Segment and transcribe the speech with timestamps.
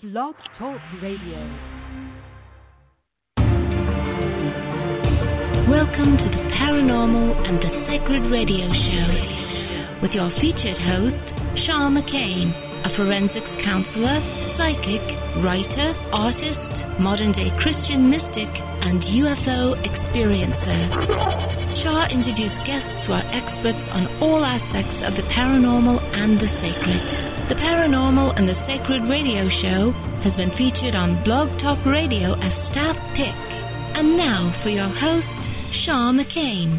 [0.00, 1.42] Blog Talk Radio.
[5.66, 11.18] Welcome to the Paranormal and the Sacred Radio Show with your featured host,
[11.66, 12.54] Shaw McCain,
[12.86, 14.22] a forensics counselor,
[14.54, 15.02] psychic,
[15.42, 16.62] writer, artist,
[17.02, 18.54] modern day Christian mystic,
[18.86, 20.94] and UFO experiencer.
[21.82, 27.17] Shaw introduced guests who are experts on all aspects of the paranormal and the sacred.
[27.48, 29.92] The Paranormal and the Sacred Radio Show
[30.22, 33.34] has been featured on Blog Talk Radio as staff pick.
[33.96, 35.26] And now for your host,
[35.86, 36.78] Shaw McCain.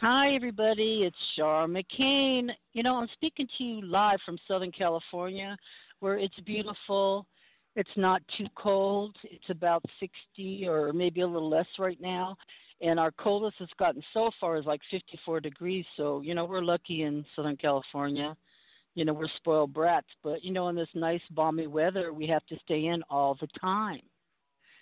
[0.00, 1.02] Hi, everybody.
[1.04, 2.48] It's Shaw McCain.
[2.72, 5.58] You know, I'm speaking to you live from Southern California,
[6.00, 7.26] where it's beautiful
[7.78, 9.14] it's not too cold.
[9.22, 12.36] It's about 60 or maybe a little less right now.
[12.80, 15.84] And our coldest has gotten so far is like 54 degrees.
[15.96, 18.36] So, you know, we're lucky in Southern California.
[18.94, 20.06] You know, we're spoiled brats.
[20.22, 23.48] But, you know, in this nice, balmy weather, we have to stay in all the
[23.60, 24.00] time.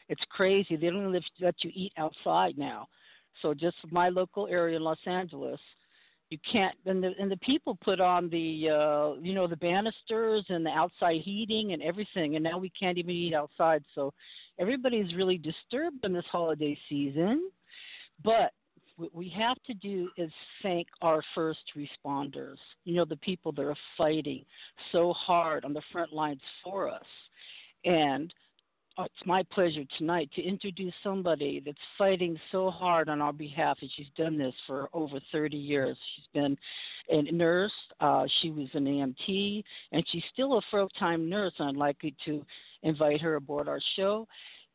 [0.08, 0.76] It's crazy.
[0.76, 2.86] They don't even let you eat outside now.
[3.42, 5.60] So, just my local area in Los Angeles,
[6.30, 10.44] you can't and the and the people put on the uh you know the banisters
[10.48, 14.12] and the outside heating and everything and now we can't even eat outside so
[14.58, 17.48] everybody's really disturbed in this holiday season
[18.24, 18.52] but
[18.96, 20.30] what we have to do is
[20.62, 24.44] thank our first responders you know the people that are fighting
[24.92, 27.04] so hard on the front lines for us
[27.84, 28.32] and
[28.98, 33.90] it's my pleasure tonight to introduce somebody that's fighting so hard on our behalf, and
[33.94, 35.98] she's done this for over 30 years.
[36.14, 36.56] She's been
[37.10, 41.52] a nurse, uh, she was an EMT, and she's still a full time nurse.
[41.58, 42.44] I'd like to
[42.82, 44.26] invite her aboard our show.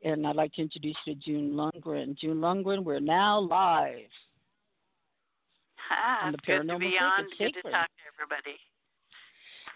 [0.03, 2.17] And I'd like to introduce you to June Lundgren.
[2.17, 4.09] June Lundgren, we're now live.
[5.91, 7.25] Ah, on the good to be on.
[7.37, 8.57] Good to talk to everybody.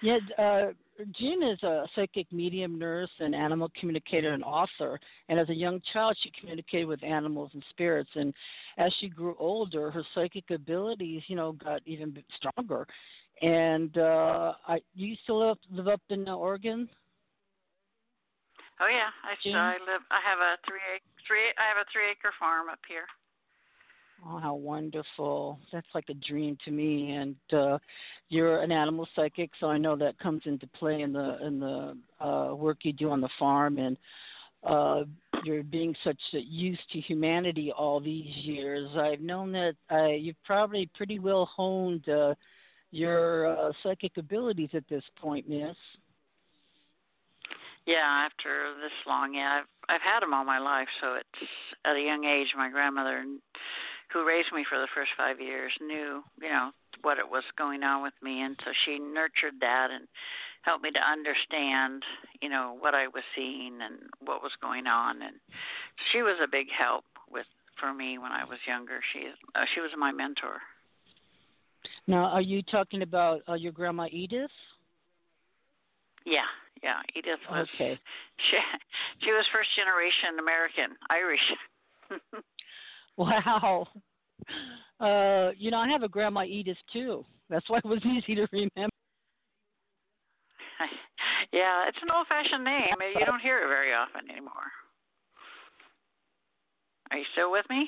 [0.02, 0.72] Yeah, uh,
[1.18, 5.00] Jean is a psychic medium nurse and animal communicator and author.
[5.30, 8.10] And as a young child, she communicated with animals and spirits.
[8.16, 8.34] And
[8.78, 12.88] as she grew older, her psychic abilities, you know, got even stronger.
[13.42, 16.88] And uh, I, you still live, live up in uh, Oregon?
[18.82, 19.56] Oh yeah, I, Jean?
[19.56, 20.04] I live.
[20.12, 20.80] I have a three
[21.28, 21.48] three.
[21.58, 23.08] I have a three acre farm up here.
[24.26, 25.60] Oh, how wonderful.
[25.72, 27.12] That's like a dream to me.
[27.12, 27.78] And uh
[28.30, 31.98] you're an animal psychic, so I know that comes into play in the in the
[32.20, 33.98] uh work you do on the farm and
[34.64, 35.04] uh
[35.44, 38.90] you're being such a use to humanity all these years.
[38.98, 42.34] I've known that uh, you've probably pretty well honed uh
[42.92, 45.76] your uh, psychic abilities at this point, miss.
[47.86, 50.88] Yeah, after this long, yeah, I've I've had them all my life.
[51.02, 51.50] So it's
[51.86, 52.48] at a young age.
[52.58, 53.24] My grandmother
[54.12, 57.84] who raised me for the first five years knew you know what it was going
[57.84, 60.08] on with me and so she nurtured that and
[60.62, 62.04] helped me to understand
[62.42, 65.36] you know what i was seeing and what was going on and
[66.12, 67.46] she was a big help with
[67.80, 70.62] for me when i was younger she uh, she was my mentor
[72.08, 74.52] now are you talking about uh, your grandma edith
[76.26, 76.48] yeah
[76.86, 77.98] yeah edith was okay
[78.54, 78.58] she
[79.26, 81.42] she was first generation american irish
[83.18, 83.88] Wow.
[85.00, 87.24] Uh, you know, I have a grandma Edith too.
[87.50, 88.90] That's why it was easy to remember.
[91.54, 92.96] yeah, it's an old-fashioned name.
[93.18, 94.72] You don't hear it very often anymore.
[97.12, 97.88] Are you still with me?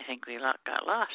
[0.00, 1.12] I think we got lost.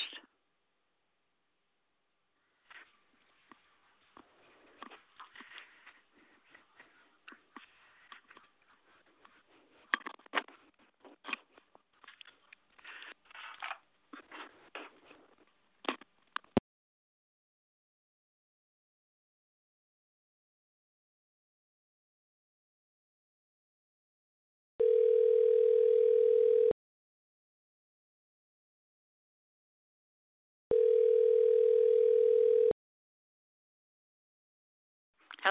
[35.43, 35.43] Hello?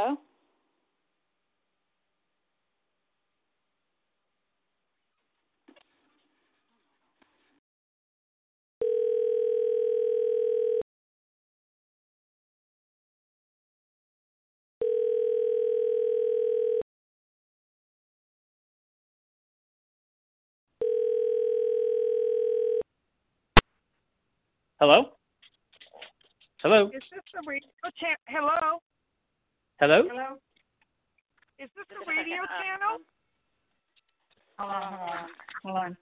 [0.00, 0.16] Hello?
[24.80, 25.10] Hello?
[26.62, 26.86] Hello?
[26.86, 27.68] Is this the radio
[28.00, 28.16] channel?
[28.28, 28.80] Hello?
[29.80, 30.02] Hello?
[30.06, 30.36] Hello?
[31.58, 32.98] Is this the radio channel?
[34.58, 35.28] Hold on, hold on,
[35.64, 35.96] hold on.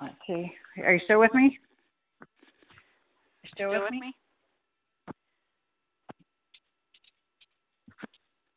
[0.00, 0.50] Let's see.
[0.82, 1.58] Are you still with me?
[3.44, 4.00] You still, Still with, with me?
[4.00, 4.14] me?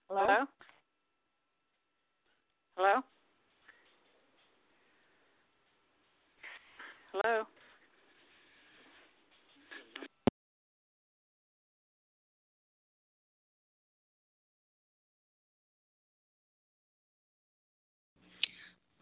[0.10, 0.46] Hello?
[2.78, 3.02] Hello?
[7.12, 7.44] Hello?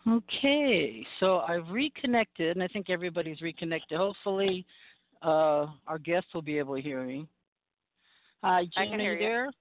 [0.07, 3.97] Okay, so I've reconnected, and I think everybody's reconnected.
[3.97, 4.65] Hopefully,
[5.21, 7.25] uh, our guests will be able to hear me.
[8.43, 9.51] Hi, I can hear you there?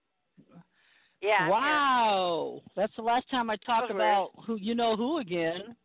[1.21, 1.49] Yeah.
[1.49, 5.77] Wow, that's the last time I talked about who you know who again.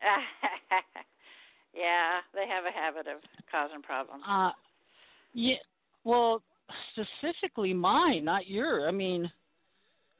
[1.74, 3.20] yeah, they have a habit of
[3.50, 4.22] causing problems.
[4.28, 4.52] Uh,
[5.34, 5.56] yeah,
[6.04, 6.42] well,
[6.92, 8.86] specifically mine, not your.
[8.86, 9.30] I mean,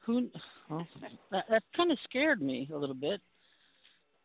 [0.05, 0.29] who?
[0.69, 0.87] Well,
[1.31, 3.21] that that kind of scared me a little bit.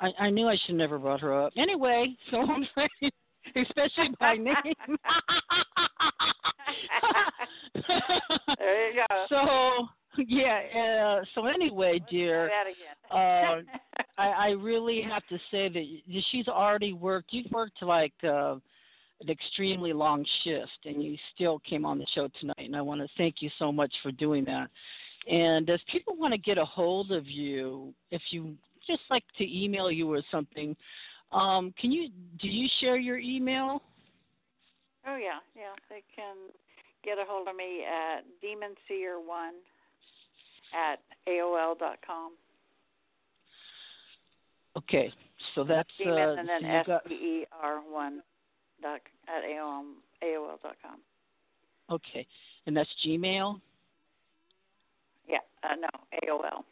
[0.00, 1.52] I I knew I should never brought her up.
[1.56, 3.12] Anyway, so I'm saying,
[3.54, 4.54] especially by name.
[8.58, 9.26] there you go.
[9.28, 9.88] So
[10.26, 11.18] yeah.
[11.20, 12.48] Uh, so anyway, dear.
[12.48, 12.96] that again.
[13.10, 15.84] Uh, I, I really have to say that
[16.30, 17.32] she's already worked.
[17.32, 18.54] You've worked like uh,
[19.20, 22.54] an extremely long shift, and you still came on the show tonight.
[22.58, 24.68] And I want to thank you so much for doing that.
[25.30, 28.54] And if people want to get a hold of you, if you
[28.86, 30.76] just like to email you or something,
[31.32, 33.82] um, can you do you share your email?
[35.06, 35.74] Oh yeah, yeah.
[35.90, 36.36] They can
[37.04, 39.50] get a hold of me at demonseer1
[40.74, 42.32] at aol dot com.
[44.76, 45.12] Okay,
[45.54, 48.22] so that's Demon uh, and then S E E R one
[48.82, 49.84] dot at aol
[50.22, 50.98] aol dot com.
[51.90, 52.26] okay,
[52.66, 53.60] and that's Gmail.
[55.28, 55.88] Yeah, uh, no
[56.24, 56.62] AOL.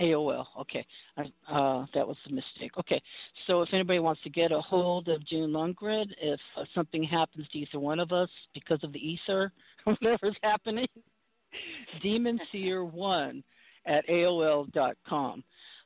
[0.00, 0.46] AOL.
[0.60, 0.86] Okay,
[1.16, 2.72] uh, that was a mistake.
[2.78, 3.00] Okay,
[3.46, 7.46] so if anybody wants to get a hold of June Lundgren, if uh, something happens
[7.52, 9.52] to either one of us because of the ether,
[9.84, 10.88] whatever's happening,
[12.04, 13.42] demonseer1
[13.86, 15.44] at AOL dot com.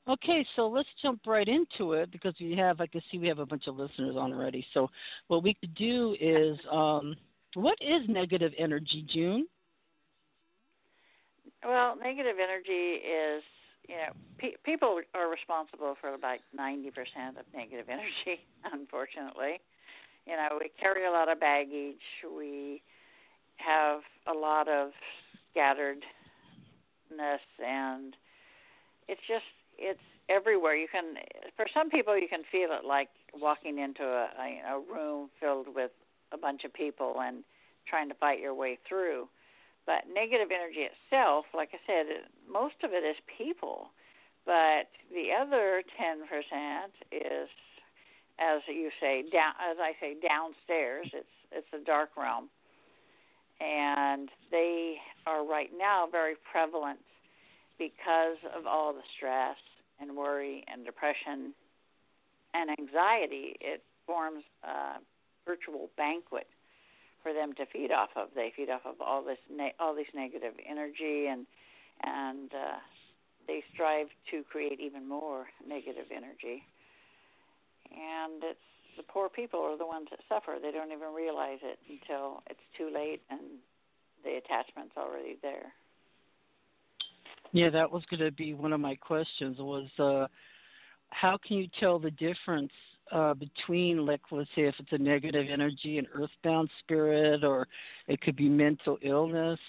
[0.08, 3.40] Okay, so let's jump right into it because we have, I can see we have
[3.40, 4.64] a bunch of listeners on already.
[4.72, 4.88] So
[5.26, 7.16] what we could do is, um,
[7.54, 9.48] what is negative energy, June?
[11.64, 13.42] Well, negative energy is,
[13.88, 16.88] you know, pe- people are responsible for about 90%
[17.38, 18.40] of negative energy,
[18.72, 19.60] unfortunately.
[20.26, 22.02] You know, we carry a lot of baggage.
[22.24, 22.82] We
[23.56, 24.90] have a lot of
[25.54, 26.02] scatteredness,
[27.64, 28.14] and
[29.08, 29.44] it's just,
[29.78, 30.74] it's everywhere.
[30.74, 31.14] You can,
[31.56, 34.28] for some people, you can feel it like walking into a,
[34.68, 35.90] a room filled with
[36.32, 37.44] a bunch of people and
[37.88, 39.28] trying to fight your way through.
[39.86, 42.06] But negative energy itself, like I said,
[42.50, 43.90] most of it is people.
[44.44, 46.26] But the other 10%
[47.12, 47.48] is,
[48.38, 51.08] as you say, down, as I say, downstairs.
[51.12, 52.50] It's it's a dark realm,
[53.60, 56.98] and they are right now very prevalent
[57.78, 59.56] because of all the stress
[60.00, 61.54] and worry and depression
[62.54, 64.98] and anxiety, it forms a
[65.44, 66.46] virtual banquet
[67.26, 68.28] for them to feed off of.
[68.36, 71.44] They feed off of all this ne- all this negative energy and
[72.04, 72.78] and uh,
[73.48, 76.62] they strive to create even more negative energy.
[77.90, 80.58] And it's the poor people are the ones that suffer.
[80.62, 83.40] They don't even realize it until it's too late and
[84.22, 85.72] the attachment's already there.
[87.50, 89.56] Yeah, that was going to be one of my questions.
[89.58, 90.28] Was uh,
[91.10, 92.72] how can you tell the difference
[93.12, 97.68] uh, between, like, let's say, if it's a negative energy, an earthbound spirit, or
[98.08, 99.60] it could be mental illness?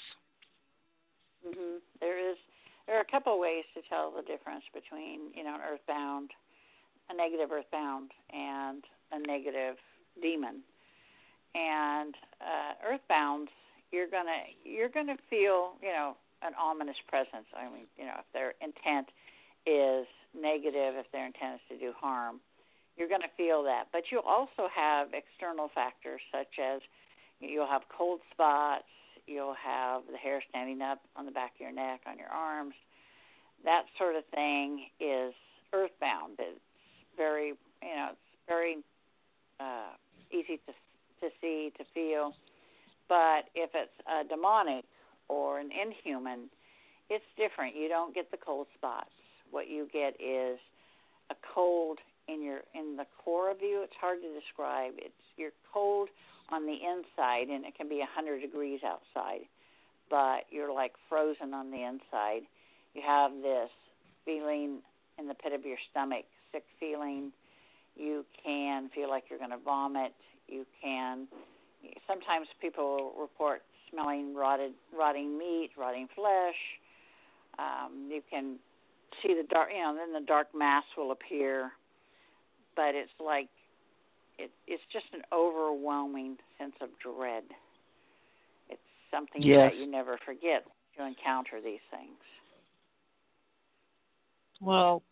[1.45, 1.77] Mm-hmm.
[1.99, 2.37] There is
[2.87, 6.31] there are a couple ways to tell the difference between you know an earthbound,
[7.09, 9.75] a negative earthbound, and a negative
[10.21, 10.61] demon.
[11.53, 13.49] And uh, earthbounds,
[13.91, 17.47] you're gonna you're gonna feel you know an ominous presence.
[17.55, 19.09] I mean, you know, if their intent
[19.65, 22.39] is negative, if their intent is to do harm,
[22.97, 23.85] you're going to feel that.
[23.91, 26.81] But you'll also have external factors such as
[27.39, 28.89] you'll have cold spots,
[29.27, 32.73] you'll have the hair standing up on the back of your neck, on your arms.
[33.63, 35.33] That sort of thing is
[35.73, 36.35] earthbound.
[36.39, 36.59] It's
[37.15, 38.77] very, you know, it's very
[39.59, 39.93] uh,
[40.31, 40.73] easy to
[41.21, 42.33] to see, to feel.
[43.09, 44.85] But if it's a demonic
[45.29, 46.49] or an inhuman,
[47.09, 47.75] it's different.
[47.75, 49.09] You don't get the cold spots.
[49.49, 50.59] What you get is
[51.31, 53.81] a cold in your in the core of you.
[53.83, 54.93] It's hard to describe.
[54.97, 56.09] It's you're cold
[56.49, 59.41] on the inside, and it can be a hundred degrees outside,
[60.09, 62.43] but you're like frozen on the inside.
[62.93, 63.69] You have this
[64.25, 64.79] feeling
[65.19, 67.31] in the pit of your stomach, sick feeling.
[67.95, 70.13] You can feel like you're going to vomit.
[70.47, 71.27] You can.
[72.07, 76.55] Sometimes people report smelling rotted, rotting meat, rotting flesh.
[77.59, 78.57] Um, you can
[79.21, 81.71] see the dark, you know, then the dark mass will appear,
[82.77, 83.49] but it's like
[84.39, 87.43] it, it's just an overwhelming sense of dread.
[88.69, 88.79] It's
[89.11, 89.71] something yes.
[89.71, 90.63] that you never forget
[90.97, 92.15] to encounter these things.
[94.61, 95.03] Well,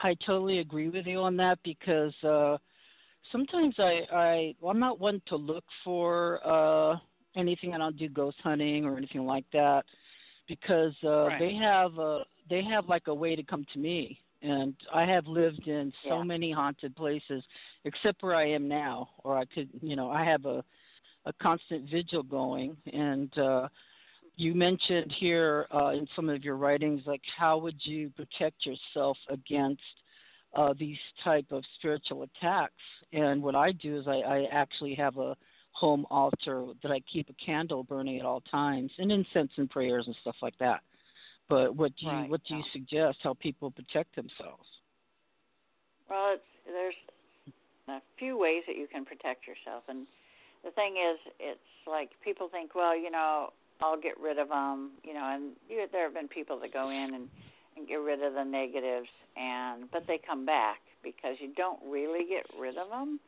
[0.00, 2.58] I totally agree with you on that because uh
[3.32, 6.96] sometimes I I well, I'm not one to look for uh
[7.34, 7.74] anything.
[7.74, 9.84] I don't do ghost hunting or anything like that
[10.48, 11.38] because uh, right.
[11.38, 14.20] they have a they have like a way to come to me.
[14.42, 16.22] And I have lived in so yeah.
[16.22, 17.42] many haunted places,
[17.84, 20.62] except where I am now, or I could, you know, I have a
[21.26, 22.76] a constant vigil going.
[22.92, 23.68] And uh,
[24.36, 29.18] you mentioned here uh, in some of your writings, like how would you protect yourself
[29.28, 29.82] against
[30.54, 32.72] uh, these type of spiritual attacks?
[33.12, 35.36] And what I do is I, I actually have a
[35.72, 40.04] home altar that I keep a candle burning at all times, and incense and prayers
[40.06, 40.80] and stuff like that.
[41.48, 42.30] But what do you right.
[42.30, 43.18] what do you suggest?
[43.22, 44.66] How people protect themselves?
[46.10, 46.94] Well, it's, there's
[47.88, 50.06] a few ways that you can protect yourself, and
[50.64, 53.50] the thing is, it's like people think, well, you know,
[53.80, 56.90] I'll get rid of them, you know, and you, there have been people that go
[56.90, 57.28] in and
[57.76, 62.24] and get rid of the negatives, and but they come back because you don't really
[62.28, 63.20] get rid of them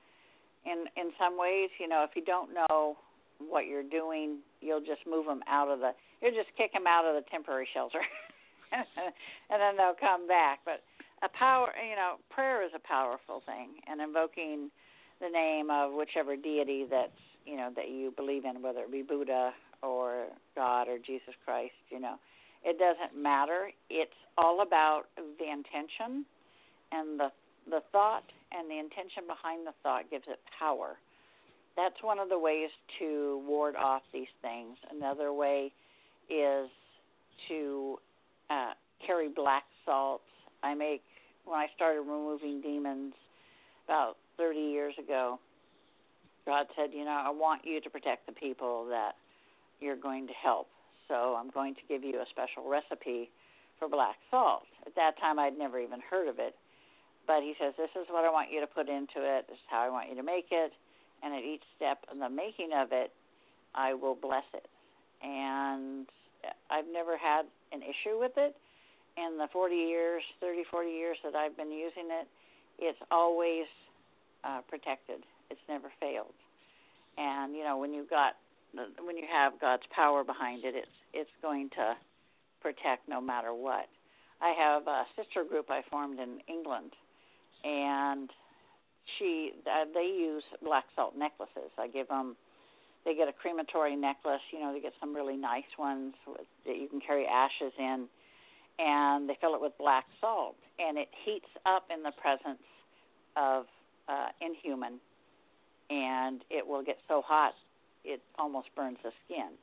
[0.65, 2.97] in in some ways, you know, if you don't know
[3.39, 5.93] what you're doing, you'll just move them out of the.
[6.21, 8.01] You'll just kick them out of the temporary shelter,
[8.73, 10.61] and then they'll come back.
[10.65, 10.83] But
[11.23, 14.71] a power, you know, prayer is a powerful thing, and invoking
[15.21, 17.13] the name of whichever deity that's
[17.45, 21.79] you know that you believe in, whether it be Buddha or God or Jesus Christ,
[21.91, 22.17] you know,
[22.65, 23.71] it doesn't matter.
[23.91, 26.25] It's all about the intention
[26.93, 27.29] and the
[27.71, 30.97] the thought and the intention behind the thought gives it power.
[31.77, 34.77] That's one of the ways to ward off these things.
[34.91, 35.73] Another way
[36.31, 36.69] is
[37.49, 37.99] to
[38.51, 38.73] uh,
[39.05, 40.23] carry black salt.
[40.63, 41.03] I make
[41.45, 43.15] when I started removing demons
[43.87, 45.39] about 30 years ago.
[46.47, 49.13] God said, you know, I want you to protect the people that
[49.81, 50.69] you're going to help.
[51.09, 53.31] So I'm going to give you a special recipe
[53.79, 54.65] for black salt.
[54.87, 56.55] At that time, I'd never even heard of it.
[57.27, 59.47] But he says, This is what I want you to put into it.
[59.49, 60.73] This is how I want you to make it.
[61.23, 63.13] And at each step in the making of it,
[63.75, 64.67] I will bless it.
[65.23, 66.07] And
[66.71, 67.43] I've never had
[67.73, 68.57] an issue with it.
[69.17, 72.29] In the 40 years, 30, 40 years that I've been using it,
[72.79, 73.67] it's always
[74.45, 75.21] uh, protected.
[75.51, 76.35] It's never failed.
[77.17, 78.35] And you know, when you got
[79.03, 81.97] when you have God's power behind it, it's it's going to
[82.61, 83.87] protect no matter what.
[84.41, 86.93] I have a sister group I formed in England
[87.65, 88.31] and
[89.19, 91.71] she uh, they use black salt necklaces.
[91.79, 92.37] I give them
[93.09, 94.45] they get a crematory necklace.
[94.53, 98.07] You know, they get some really nice ones with, that you can carry ashes in,
[98.79, 100.57] and they fill it with black salt.
[100.79, 102.63] and it heats up in the presence
[103.35, 103.65] of
[104.09, 105.01] uh, inhuman,
[105.89, 107.55] and it will get so hot
[108.05, 109.57] it almost burns the skin.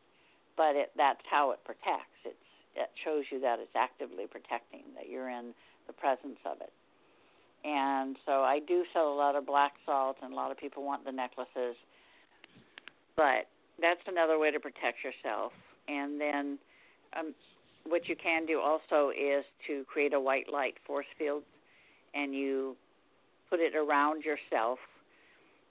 [0.57, 2.19] But it, that's how it protects.
[2.25, 5.53] It's, it shows you that it's actively protecting, that you're in
[5.87, 6.73] the presence of it.
[7.63, 10.83] And so I do sell a lot of black salt, and a lot of people
[10.83, 11.75] want the necklaces.
[13.15, 13.48] But
[13.81, 15.51] that's another way to protect yourself.
[15.88, 16.57] And then
[17.17, 17.34] um,
[17.88, 21.43] what you can do also is to create a white light force field,
[22.13, 22.75] and you
[23.50, 24.79] put it around yourself.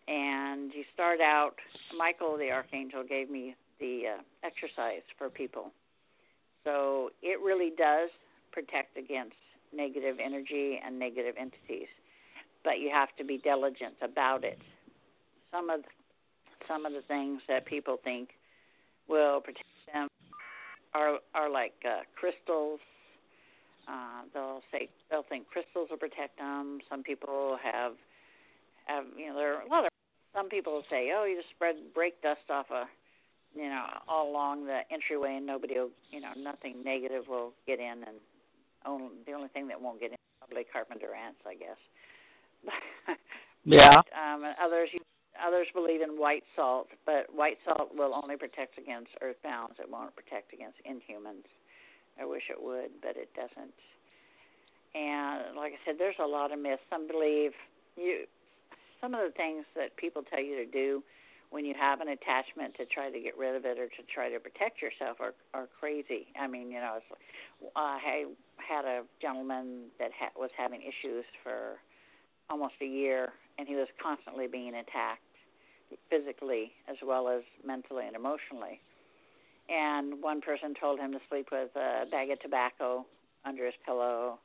[0.07, 1.55] And you start out.
[1.97, 5.73] Michael the archangel gave me the uh, exercise for people.
[6.65, 8.11] So it really does
[8.53, 9.37] protect against
[9.75, 11.89] negative energy and negative entities,
[12.63, 14.59] but you have to be diligent about it.
[15.51, 15.81] Some of
[16.69, 18.31] some of the things that people think
[19.09, 20.09] will protect them
[20.95, 22.81] are are like uh, crystals.
[23.87, 26.79] Uh, they'll say they'll think crystals will protect them.
[26.89, 27.93] Some people have
[28.87, 29.91] have you know there are a lot of
[30.35, 32.85] some people say oh you just spread brick dust off a
[33.55, 37.79] you know all along the entryway and nobody will you know nothing negative will get
[37.79, 38.19] in and
[38.87, 41.81] only the only thing that won't get in probably carpenter ants I guess.
[43.65, 43.89] yeah.
[43.89, 44.89] But, um, and others
[45.41, 49.79] others believe in white salt, but white salt will only protect against earthbounds.
[49.79, 51.49] It won't protect against inhumans.
[52.21, 53.75] I wish it would, but it doesn't.
[54.95, 56.83] And like I said, there's a lot of myths.
[56.91, 57.53] Some believe
[57.97, 58.25] you.
[59.01, 61.03] Some of the things that people tell you to do
[61.51, 64.31] when you have an attachment to try to get rid of it or to try
[64.31, 66.27] to protect yourself are are crazy.
[66.39, 67.07] I mean, you know, it's,
[67.77, 68.25] uh, I
[68.57, 71.79] had a gentleman that ha- was having issues for
[72.51, 75.21] almost a year, and he was constantly being attacked
[76.11, 78.81] physically as well as mentally and emotionally.
[79.69, 83.07] And one person told him to sleep with a bag of tobacco
[83.45, 84.39] under his pillow.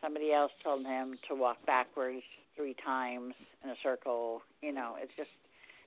[0.00, 2.22] Somebody else told him to walk backwards
[2.56, 4.42] three times in a circle.
[4.62, 5.30] You know, it's just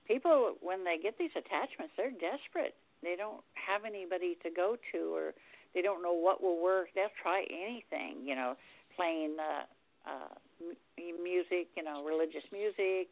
[0.08, 2.76] people when they get these attachments, they're desperate.
[3.04, 5.34] They don't have anybody to go to, or
[5.74, 6.88] they don't know what will work.
[6.96, 8.24] They'll try anything.
[8.26, 8.56] You know,
[8.96, 9.64] playing uh,
[10.10, 10.51] uh, m-
[10.98, 13.10] music, you know, religious music.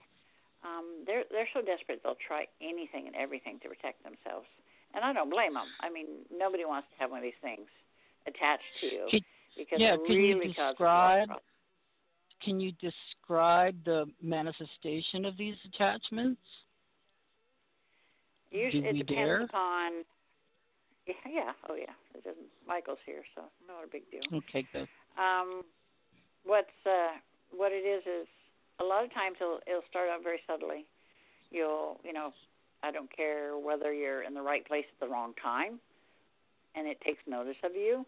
[0.64, 4.48] Um, they're they're so desperate they'll try anything and everything to protect themselves,
[4.94, 5.68] and I don't blame them.
[5.80, 7.68] I mean, nobody wants to have one of these things
[8.28, 9.22] attached to you can,
[9.56, 11.30] because yeah, it can really you describe?
[11.30, 11.44] a lot of
[12.44, 16.42] Can you describe the manifestation of these attachments?
[18.52, 19.42] Usually, Do it depends dare?
[19.44, 19.92] upon.
[21.08, 21.96] Yeah, yeah, oh yeah.
[22.14, 22.38] It.
[22.68, 24.22] Michael's here, so not a big deal.
[24.32, 24.88] Okay, good.
[25.18, 25.64] Um,
[26.46, 27.18] what's uh,
[27.56, 28.28] what it is is
[28.80, 30.86] a lot of times it'll it'll start out very subtly.
[31.52, 32.32] You'll you know,
[32.84, 35.80] I don't care whether you're in the right place at the wrong time,
[36.76, 38.06] and it takes notice of you,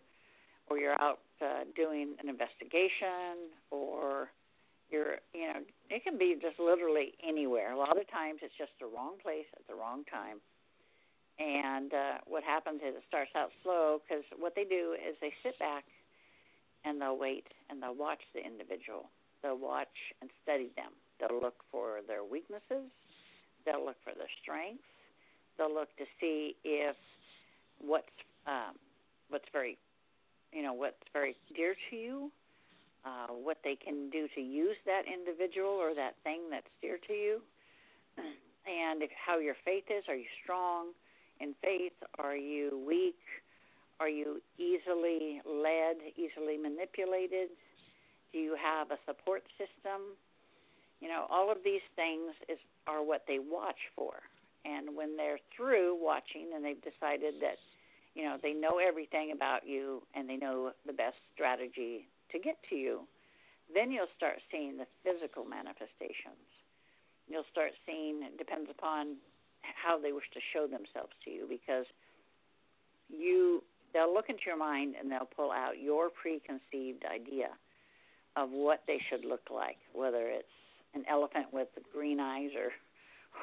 [0.69, 4.30] or you're out uh, doing an investigation, or
[4.89, 7.73] you're you know it can be just literally anywhere.
[7.73, 10.39] A lot of times it's just the wrong place at the wrong time.
[11.39, 15.34] And uh, what happens is it starts out slow because what they do is they
[15.41, 15.86] sit back
[16.86, 19.10] and they'll wait and they'll watch the individual.
[19.43, 20.91] They'll watch and study them.
[21.19, 22.89] They'll look for their weaknesses.
[23.65, 24.84] They'll look for their strengths.
[25.58, 26.95] They'll look to see if
[27.80, 28.06] what's
[28.47, 28.75] um,
[29.30, 29.77] what's very,
[30.51, 32.32] you know, what's very dear to you,
[33.06, 37.13] uh, what they can do to use that individual or that thing that's dear to
[37.13, 37.41] you,
[38.17, 40.04] and if, how your faith is.
[40.08, 40.88] Are you strong
[41.39, 41.93] in faith?
[42.19, 43.19] Are you weak?
[43.99, 47.49] Are you easily led, easily manipulated?
[48.33, 50.15] Do you have a support system?
[50.99, 54.13] You know, all of these things is are what they watch for.
[54.63, 57.57] And when they're through watching and they've decided that,
[58.13, 62.57] you know, they know everything about you and they know the best strategy to get
[62.69, 63.01] to you,
[63.73, 66.45] then you'll start seeing the physical manifestations.
[67.27, 69.17] You'll start seeing, it depends upon
[69.61, 71.85] how they wish to show themselves to you because
[73.09, 73.63] you
[73.93, 77.49] they'll look into your mind and they'll pull out your preconceived idea
[78.35, 80.47] of what they should look like, whether it's
[80.93, 82.71] an elephant with green eyes or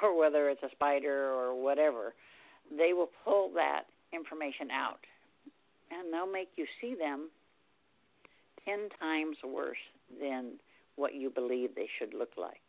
[0.02, 2.14] or whether it's a spider or whatever.
[2.76, 5.00] They will pull that information out
[5.90, 7.30] and they'll make you see them
[8.64, 9.78] 10 times worse
[10.20, 10.52] than
[10.96, 12.60] what you believe they should look like.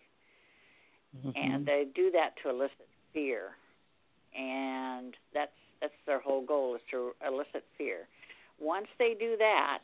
[1.18, 1.32] Mm-hmm.
[1.36, 3.50] And they do that to elicit fear.
[4.38, 5.52] And that's
[5.82, 8.08] that's their whole goal is to elicit fear.
[8.60, 9.80] Once they do that,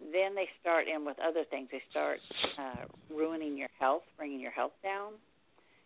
[0.00, 1.68] then they start in with other things.
[1.70, 2.18] They start
[2.58, 5.12] uh, ruining your health, bringing your health down.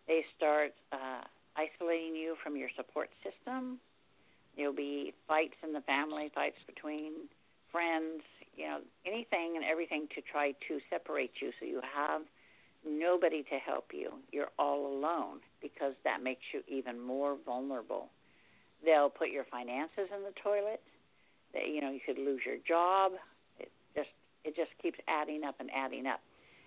[0.07, 1.21] They start uh,
[1.55, 3.79] isolating you from your support system.
[4.55, 7.27] There'll be fights in the family, fights between
[7.71, 8.23] friends.
[8.55, 12.21] you know, anything and everything to try to separate you so you have
[12.87, 14.11] nobody to help you.
[14.31, 18.07] You're all alone because that makes you even more vulnerable.
[18.83, 20.81] They'll put your finances in the toilet.
[21.53, 23.13] You know, you could lose your job.
[24.45, 26.21] It just keeps adding up and adding up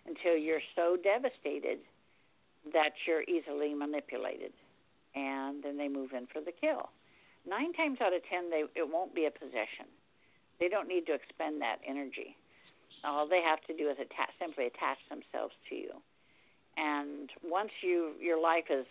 [0.07, 1.79] until you're so devastated
[2.73, 4.53] that you're easily manipulated
[5.15, 6.91] and then they move in for the kill.
[7.49, 9.89] Nine times out of ten, they it won't be a possession.
[10.61, 12.37] They don't need to expend that energy.
[13.05, 15.93] All they have to do is attach, simply attach themselves to you.
[16.77, 18.87] And once you your life is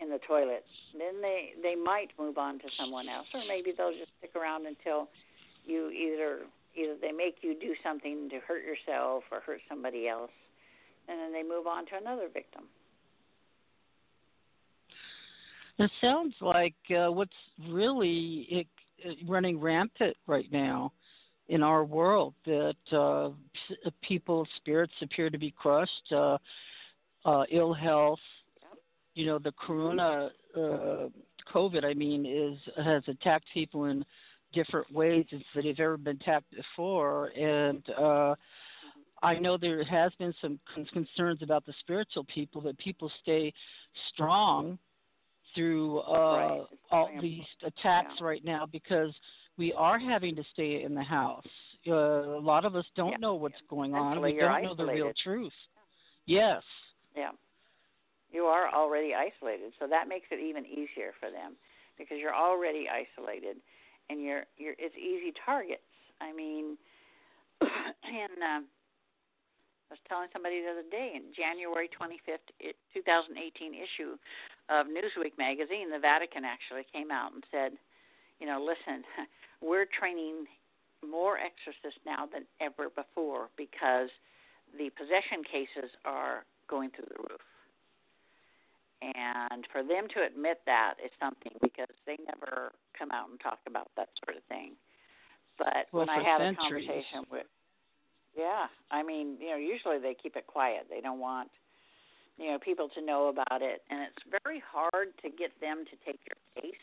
[0.00, 3.96] in the toilet, then they they might move on to someone else, or maybe they'll
[3.96, 5.08] just stick around until
[5.64, 6.44] you either
[6.76, 10.30] either they make you do something to hurt yourself or hurt somebody else,
[11.08, 12.64] and then they move on to another victim.
[15.78, 17.32] It sounds like uh, what's
[17.68, 18.66] really it,
[18.98, 20.92] it running rampant right now
[21.48, 23.30] in our world that uh,
[23.68, 26.38] p- people's spirits appear to be crushed, uh,
[27.24, 28.20] uh, ill health.
[29.14, 31.08] You know, the corona, uh,
[31.52, 34.04] COVID, I mean, is has attacked people in
[34.54, 38.34] different ways that have ever been tapped before, and uh,
[39.22, 40.58] I know there has been some
[40.92, 43.52] concerns about the spiritual people that people stay
[44.12, 44.78] strong
[45.54, 46.60] through uh, right.
[46.90, 48.26] all these attacks yeah.
[48.26, 49.10] right now because
[49.56, 51.46] we are having to stay in the house.
[51.86, 53.16] Uh, a lot of us don't yeah.
[53.18, 54.36] know what's going Mentally, on.
[54.36, 55.52] We don't know the real truth.
[56.26, 56.62] Yes.
[57.16, 57.30] Yeah.
[58.30, 61.54] You are already isolated, so that makes it even easier for them
[61.96, 63.58] because you're already isolated,
[64.10, 65.82] and you're you're it's easy targets.
[66.20, 66.76] I mean,
[67.60, 68.62] in uh,
[69.90, 72.48] I was telling somebody the other day in January 25th,
[72.94, 74.16] 2018 issue
[74.72, 77.76] of Newsweek magazine, the Vatican actually came out and said,
[78.40, 79.04] you know, listen,
[79.60, 80.48] we're training
[81.04, 84.08] more exorcists now than ever before because
[84.78, 87.44] the possession cases are going through the roof.
[89.02, 93.58] And for them to admit that is something because they never come out and talk
[93.66, 94.72] about that sort of thing.
[95.58, 96.88] But well, when I had centuries.
[96.88, 97.46] a conversation with
[98.36, 100.86] yeah, I mean, you know, usually they keep it quiet.
[100.90, 101.50] They don't want,
[102.36, 105.96] you know, people to know about it, and it's very hard to get them to
[106.04, 106.80] take your case.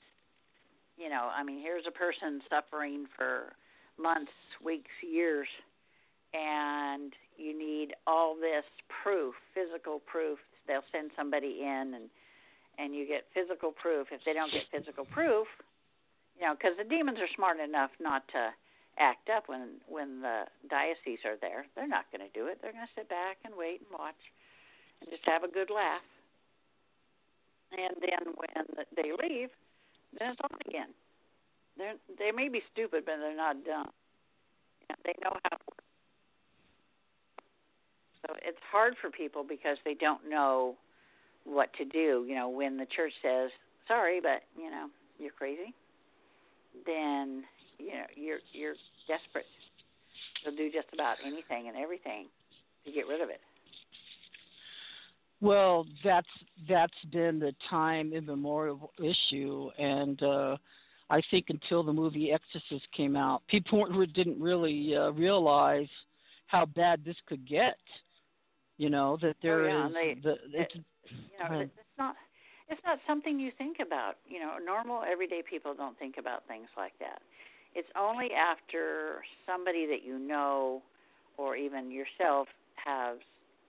[0.98, 3.54] You know, I mean, here's a person suffering for
[4.00, 4.32] months,
[4.64, 5.48] weeks, years,
[6.34, 8.64] and you need all this
[9.04, 10.40] proof, physical proof.
[10.72, 12.08] They'll send somebody in, and
[12.80, 14.08] and you get physical proof.
[14.16, 15.48] If they don't get physical proof,
[16.40, 18.56] you know, because the demons are smart enough not to
[18.96, 21.68] act up when when the diocese are there.
[21.76, 22.64] They're not going to do it.
[22.64, 24.20] They're going to sit back and wait and watch,
[25.04, 26.08] and just have a good laugh.
[27.76, 28.64] And then when
[28.96, 29.52] they leave,
[30.20, 30.96] then it's on again.
[31.78, 33.92] They they may be stupid, but they're not dumb.
[35.04, 35.71] They know how to.
[38.28, 40.76] So it's hard for people because they don't know
[41.44, 42.26] what to do.
[42.28, 43.50] You know, when the church says,
[43.88, 45.74] "Sorry, but you know, you're crazy,"
[46.86, 47.44] then
[47.80, 48.76] you know you're you're
[49.08, 49.46] desperate.
[50.44, 52.28] They'll do just about anything and everything
[52.86, 53.42] to get rid of it.
[55.42, 56.28] Well, that's
[56.70, 60.58] that's been the time immemorial issue, and uh,
[61.10, 65.90] I think until the movie Exorcist came out, people didn't really uh, realize
[66.46, 67.78] how bad this could get.
[68.82, 71.72] You know that oh, there oh, yeah, is they, the it's, it, you know it's
[72.00, 72.16] not
[72.68, 74.16] it's not something you think about.
[74.28, 77.22] You know, normal everyday people don't think about things like that.
[77.76, 80.82] It's only after somebody that you know
[81.38, 82.48] or even yourself
[82.84, 83.20] has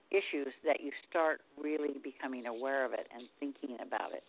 [0.09, 4.23] issues that you start really becoming aware of it and thinking about it.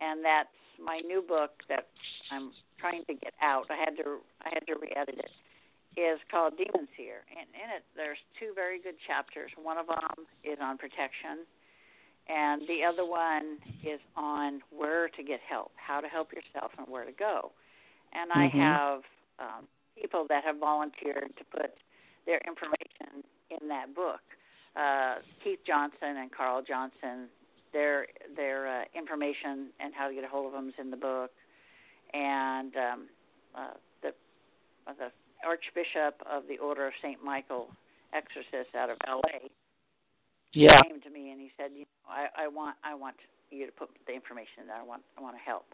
[0.00, 0.48] And that's
[0.82, 1.84] my new book that
[2.32, 3.66] I'm trying to get out.
[3.68, 5.30] I had to I had to re-edit it.
[5.98, 9.50] Is called Demon Seer, and in it there's two very good chapters.
[9.60, 11.42] One of them is on protection,
[12.28, 16.86] and the other one is on where to get help, how to help yourself, and
[16.86, 17.50] where to go
[18.12, 18.58] and I mm-hmm.
[18.58, 19.00] have
[19.38, 19.68] um,
[20.00, 21.74] people that have volunteered to put
[22.26, 24.20] their information in that book.
[24.76, 27.28] Uh, Keith Johnson and Carl Johnson,
[27.72, 28.06] their
[28.36, 31.30] their uh, information and how to get a hold of them is in the book,
[32.14, 33.06] and um,
[33.54, 34.08] uh, the
[34.86, 35.10] uh, the
[35.46, 37.68] Archbishop of the Order of Saint Michael,
[38.12, 39.50] exorcist out of L.A.
[40.52, 40.80] Yeah.
[40.82, 43.16] came to me and he said, you know, I, I want I want
[43.50, 44.80] you to put the information in there.
[44.80, 45.66] I want I want to help.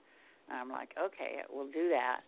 [0.48, 2.20] And I'm like, okay, we'll do that.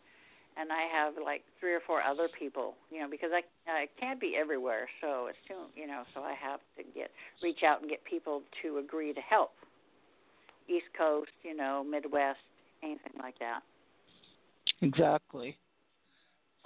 [0.57, 4.21] And I have like three or four other people, you know, because I I can't
[4.21, 7.11] be everywhere, so it's too, you know, so I have to get
[7.43, 9.53] reach out and get people to agree to help.
[10.69, 12.39] East Coast, you know, Midwest,
[12.83, 13.61] anything like that.
[14.83, 15.57] Exactly.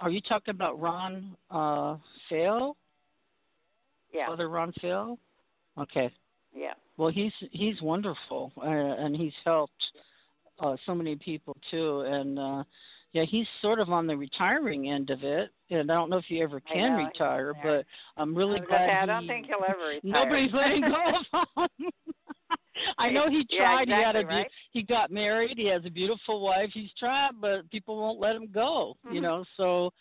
[0.01, 1.97] Are you talking about Ron uh
[2.29, 2.75] Fail?
[4.13, 4.27] Yeah.
[4.27, 5.17] Father Ron Fail?
[5.77, 6.11] Okay.
[6.55, 6.73] Yeah.
[6.97, 9.83] Well, he's he's wonderful, uh, and he's helped
[10.59, 12.01] uh, so many people too.
[12.01, 12.63] And uh,
[13.13, 15.51] yeah, he's sort of on the retiring end of it.
[15.69, 17.85] And I don't know if he ever can know, retire, but
[18.17, 18.87] I'm really glad.
[18.87, 20.25] gonna I don't think he'll ever retire.
[20.25, 21.89] Nobody's letting go of him.
[22.97, 23.87] I know he Yeah, tried.
[23.87, 24.47] he had a right?
[24.71, 25.57] he got married.
[25.57, 26.69] He has a beautiful wife.
[26.73, 28.95] He's tried, but people won't let him go.
[29.03, 29.23] You Mhm.
[29.23, 29.93] know, so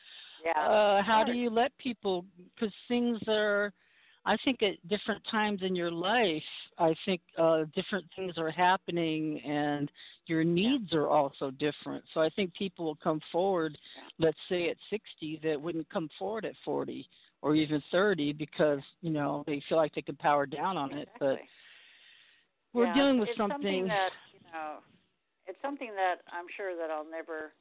[0.44, 0.58] Yeah.
[0.66, 3.72] uh how do you let people because things are
[4.24, 6.42] i think at different times in your life
[6.78, 9.90] i think uh different things are happening and
[10.26, 13.76] your needs are also different so i think people will come forward
[14.18, 17.06] let's say at 60 that wouldn't come forward at 40
[17.42, 21.08] or even 30 because you know they feel like they can power down on it
[21.18, 21.48] but Exactly.
[22.72, 24.78] We're Yeah, dealing with it's something, that you know
[25.46, 27.52] it's something that I'm sure that I'll never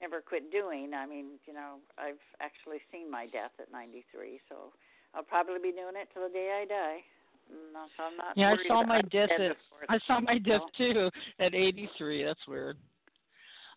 [0.00, 0.92] never quit doing.
[0.94, 4.72] I mean, you know, I've actually seen my death at 93, so
[5.14, 7.00] I'll probably be doing it till the day I die.
[7.72, 8.36] No, so I'm not.
[8.36, 9.56] yeah i saw my death at
[9.88, 12.76] i saw my death too at 83 that's weird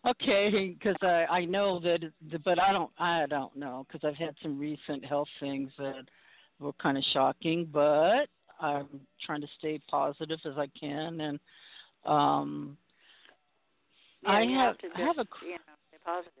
[0.06, 2.00] Okay, because I I know that,
[2.44, 6.04] but I don't I don't know because I've had some recent health things that
[6.60, 8.26] were kind of shocking, but
[8.64, 11.40] I'm trying to stay positive as I can, and
[12.04, 12.76] um,
[14.22, 16.32] Yeah, I you have to I have a just, you know stay positive.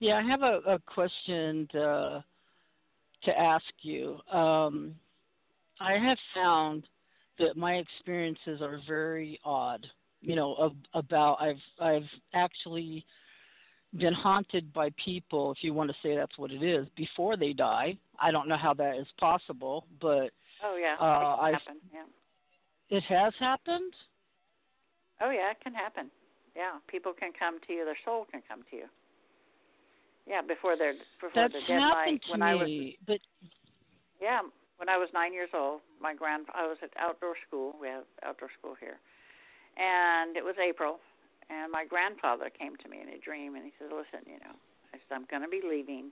[0.00, 2.24] yeah I have a, a question to,
[3.24, 4.18] to ask you.
[4.32, 4.94] Um,
[5.80, 6.84] I have found
[7.38, 9.86] that my experiences are very odd.
[10.20, 13.04] You know, of, about I've I've actually
[13.98, 17.52] been haunted by people, if you want to say that's what it is, before they
[17.52, 17.96] die.
[18.18, 20.30] I don't know how that is possible, but
[20.62, 21.76] Oh yeah, Uh, it can.
[21.92, 22.96] Yeah.
[22.96, 23.92] it has happened.
[25.20, 26.10] Oh yeah, it can happen.
[26.56, 27.84] Yeah, people can come to you.
[27.84, 28.86] Their soul can come to you.
[30.26, 31.82] Yeah, before they're before That's they're dead.
[31.82, 33.18] happened to when I was me, but
[34.20, 34.40] Yeah,
[34.78, 37.74] when I was nine years old, my grand I was at outdoor school.
[37.80, 38.98] We have outdoor school here,
[39.76, 40.98] and it was April,
[41.50, 44.56] and my grandfather came to me in a dream, and he said, "Listen, you know,
[44.92, 46.10] I said I'm going to be leaving.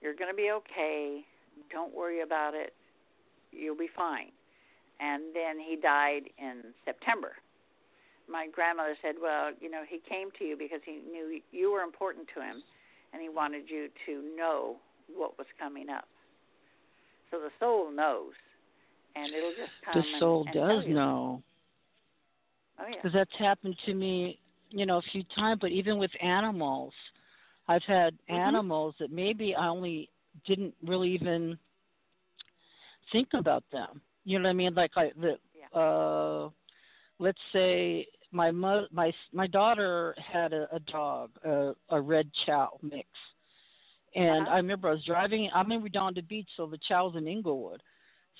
[0.00, 1.24] You're going to be okay.
[1.70, 2.74] Don't worry about it.
[3.52, 4.32] You'll be fine."
[5.00, 7.32] And then he died in September.
[8.28, 11.82] My grandmother said, "Well, you know, he came to you because he knew you were
[11.82, 12.62] important to him,
[13.12, 14.76] and he wanted you to know
[15.14, 16.08] what was coming up."
[17.30, 18.32] So the soul knows,
[19.14, 20.02] and it'll just come.
[20.02, 20.94] the and- soul and does tell you.
[20.94, 21.42] know.
[22.78, 22.96] Oh yeah.
[22.96, 24.38] because that's happened to me,
[24.76, 25.58] you know, a few times.
[25.60, 26.92] But even with animals,
[27.68, 28.36] I've had Mhm.
[28.36, 30.08] animals that maybe I only
[30.46, 31.58] didn't really even
[33.12, 34.00] think about them.
[34.24, 34.74] You know what I mean?
[34.74, 35.68] Like I, the, Yeah.
[35.78, 36.50] uh,
[37.18, 42.78] let's say my mo- my my daughter had a, a dog, a, a red chow
[42.82, 43.08] mix,
[44.14, 44.50] and Uh-huh.
[44.50, 45.50] I remember I was driving.
[45.54, 47.82] I'm in Redondo Beach, so the chow's in Inglewood.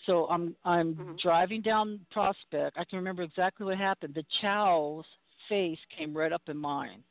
[0.06, 1.18] So I'm I'm Mhm.
[1.20, 2.76] driving down Prospect.
[2.78, 4.14] I can remember exactly what happened.
[4.14, 5.04] The chow's
[5.48, 7.02] face came right up in mine,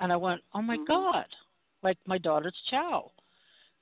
[0.00, 0.86] and I went, "Oh my Mhm.
[0.86, 1.26] God!"
[1.82, 3.12] Like my daughter's chow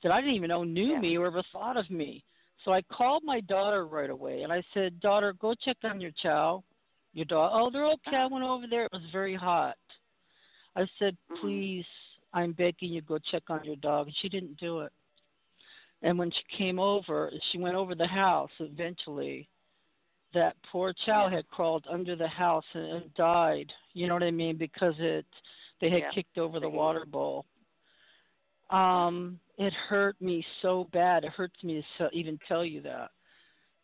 [0.03, 1.01] that I didn't even know knew Yeah.
[1.01, 2.25] me or ever thought of me.
[2.65, 6.11] So I called my daughter right away, and I said, "Daughter, go check on your
[6.13, 6.65] chow.
[7.15, 7.51] Your dog.
[7.55, 8.17] Oh, they're okay.
[8.17, 8.85] I went over there.
[8.85, 9.79] It was very hot."
[10.77, 11.41] I said, Mhm.
[11.41, 11.87] "Please,
[12.33, 14.93] I'm begging you, go check on your dog." And she didn't do it.
[16.03, 19.49] And when she came over, she went over the house eventually.
[20.35, 21.37] That poor chow Yeah.
[21.37, 23.73] had crawled under the house and, and died.
[23.95, 24.57] You know what I mean?
[24.57, 25.27] Because it
[25.81, 27.47] they had Yeah, kicked over the water bowl.
[28.71, 31.25] Um, it hurt me so bad.
[31.25, 33.11] It hurts me to even tell you that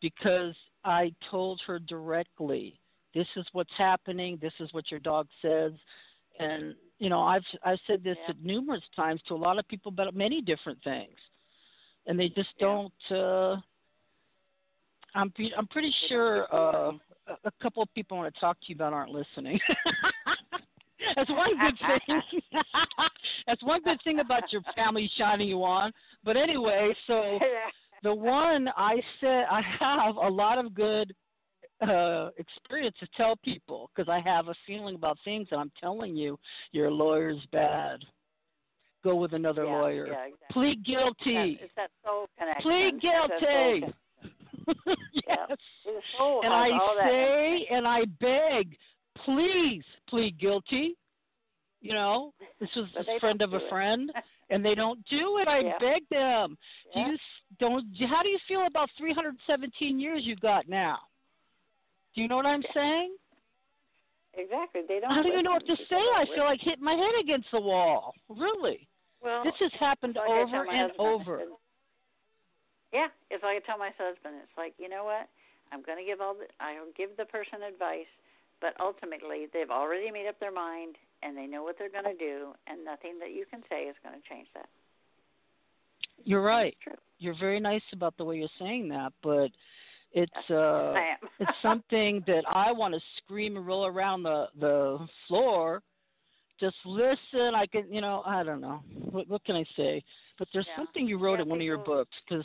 [0.01, 0.55] because
[0.85, 2.79] I told her directly,
[3.15, 4.37] "This is what's happening.
[4.37, 5.73] This is what your dog says."
[6.39, 8.35] And you know, I've I've said this Yeah.
[8.43, 11.19] numerous times to a lot of people about many different things,
[12.07, 12.67] and they just Yeah.
[12.67, 13.11] don't.
[13.11, 13.61] uh
[15.15, 16.93] I'm I'm pretty sure uh,
[17.45, 19.59] a couple of people I want to talk to you about aren't listening.
[21.17, 22.21] That's one good thing.
[23.47, 25.93] That's one good thing about your family shining you on.
[26.25, 27.39] But anyway, so
[28.03, 31.15] the one I said I have a lot of good
[31.87, 36.17] uh experience to tell people because I have a feeling about things and I'm telling
[36.17, 36.39] you
[36.73, 38.01] your lawyer's bad.
[39.03, 40.07] Go with another yeah, lawyer.
[40.07, 40.47] Yeah, exactly.
[40.51, 41.59] Plead guilty.
[41.61, 42.63] it's that soul connection.
[42.63, 43.95] Plead guilty.
[45.13, 45.59] yes.
[46.43, 46.69] And I
[47.05, 48.77] say and I beg,
[49.25, 50.97] please plead guilty.
[51.81, 53.69] You know, this was a friend of a it.
[53.69, 54.11] friend,
[54.49, 55.49] and they don't do it.
[55.49, 55.79] I Yeah.
[55.79, 56.57] beg them.
[56.95, 57.05] Yeah.
[57.05, 57.21] Do you s-
[57.61, 57.85] don't?
[58.09, 60.99] How do you feel about 317 years you got now?
[62.15, 63.17] Do you know what I'm saying?
[64.37, 64.81] exactly.
[64.89, 65.11] They don't.
[65.13, 65.97] I don't even know what to say.
[66.17, 68.15] I feel like hitting my head against the wall.
[68.29, 68.89] Really.
[69.23, 71.39] Well, This has happened it's like I tell over and over.
[71.41, 71.49] said-
[72.95, 74.39] yeah, it's like I tell my husband.
[74.41, 75.29] It's like you know what?
[75.73, 76.47] I'm going to give all the.
[76.63, 78.09] I'll give the person advice,
[78.61, 82.17] but ultimately they've already made up their mind and they know what they're going to
[82.17, 84.69] do, and nothing that you can say is going to change that.
[86.25, 86.77] You're right.
[87.19, 89.49] You're very nice about the way you're saying that, but
[90.13, 90.95] it's uh
[91.41, 95.83] it's something that I want to scream and roll around the the floor.
[96.61, 97.55] Just listen.
[97.55, 98.81] I can, you know, I don't know.
[99.11, 100.03] What, what can I say?
[100.39, 100.77] But there's Yeah.
[100.77, 102.45] something you wrote Yeah, in one of your books because,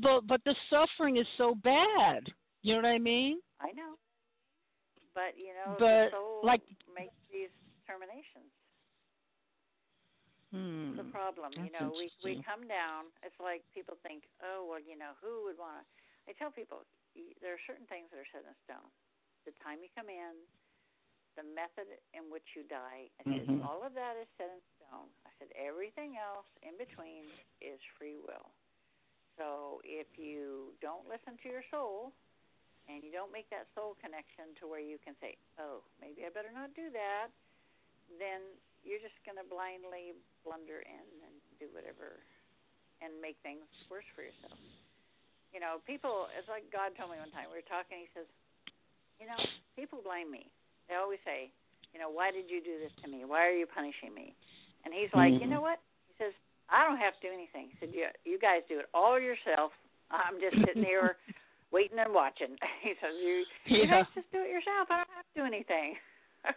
[0.00, 2.26] but but the suffering is so bad.
[2.62, 3.40] You know what I mean?
[3.60, 3.94] I know,
[5.14, 6.62] but you know, But, the soul like-
[6.94, 7.50] makes these
[7.82, 8.50] determinations.
[10.48, 10.96] Hmm.
[10.96, 11.52] the problem.
[11.60, 13.12] You know, we we come down.
[13.20, 15.84] It's like people think, oh well, you know, who would want to?
[16.24, 16.88] I tell people
[17.44, 18.88] there are certain things that are set in stone.
[19.44, 20.40] The time you come in,
[21.36, 23.12] the method in which you die.
[23.20, 23.60] I said Mhm.
[23.60, 25.12] all of that is set in stone.
[25.28, 27.28] I said everything else in between
[27.60, 28.48] is free will.
[29.38, 32.12] So if you don't listen to your soul.
[32.88, 36.32] And you don't make that soul connection to where you can say, "Oh, maybe I
[36.32, 37.28] better not do that,"
[38.16, 38.40] then
[38.80, 42.24] you're just going to blindly blunder in and do whatever
[43.04, 44.56] and make things worse for yourself.
[45.52, 48.24] You know, people, it's like God told me one time, we were talking, he says,
[49.20, 49.44] you know,
[49.76, 50.48] people blame me.
[50.88, 51.52] They always say,
[51.92, 53.28] you know, why did you do this to me?
[53.28, 54.32] Why are you punishing me?
[54.84, 55.50] And he's like, you Mhm.
[55.50, 55.80] know what?
[56.70, 57.68] I don't have to do anything.
[57.72, 59.72] He said, you, you guys do it all yourself.
[60.10, 61.16] I'm just sitting here
[61.72, 62.56] waiting and watching.
[62.82, 64.02] He says, you, you Yeah.
[64.02, 64.88] guys just do it yourself.
[64.90, 65.94] I don't have to do anything.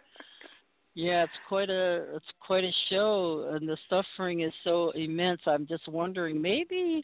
[0.94, 5.40] Yeah, it's quite a it's quite a show, and the suffering is so immense.
[5.46, 7.02] I'm just wondering, maybe,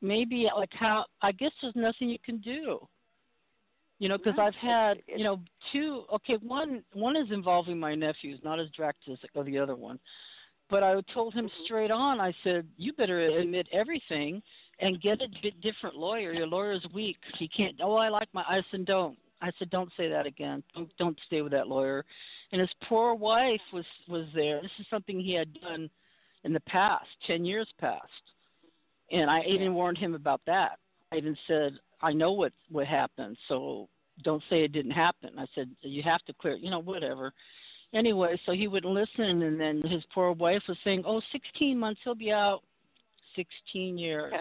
[0.00, 2.86] maybe like how I guess there's nothing you can do.
[3.98, 5.40] You know, because No, I've had you know
[5.72, 6.04] two.
[6.14, 9.98] Okay, one one is involving my nephews, not as direct as the other one.
[10.68, 12.20] But I told him straight on.
[12.20, 14.42] I said, "You better admit everything
[14.80, 16.32] and get a bit different lawyer.
[16.32, 17.16] Your lawyer's weak.
[17.38, 17.76] He can't.
[17.82, 18.42] Oh, I like my.
[18.42, 19.16] I said, don't.
[19.42, 20.62] I said, don't say that again.
[20.74, 22.04] Don't don't stay with that lawyer.
[22.52, 24.60] And his poor wife was was there.
[24.62, 25.90] This is something he had done
[26.44, 28.02] in the past, ten years past.
[29.12, 30.78] And I even warned him about that.
[31.12, 33.88] I even said, I know what what happened, so
[34.24, 35.38] don't say it didn't happen.
[35.38, 36.56] I said you have to clear.
[36.56, 37.32] You know, whatever.
[37.94, 42.00] Anyway, so he wouldn't listen, and then his poor wife was saying, "Oh, 16 months,
[42.04, 42.62] he'll be out."
[43.36, 44.32] 16 years.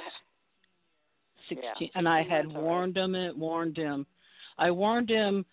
[1.49, 4.08] 16 and I had warned him and warned him.
[4.58, 5.45] I warned him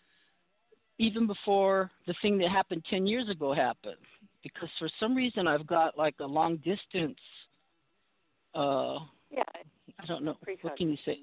[0.98, 3.96] even before the thing that happened 10 years ago happened
[4.42, 7.18] because for some reason I've got like a long distance
[8.55, 8.98] uh
[9.31, 9.44] yeah,
[9.98, 11.18] I don't know what can you say?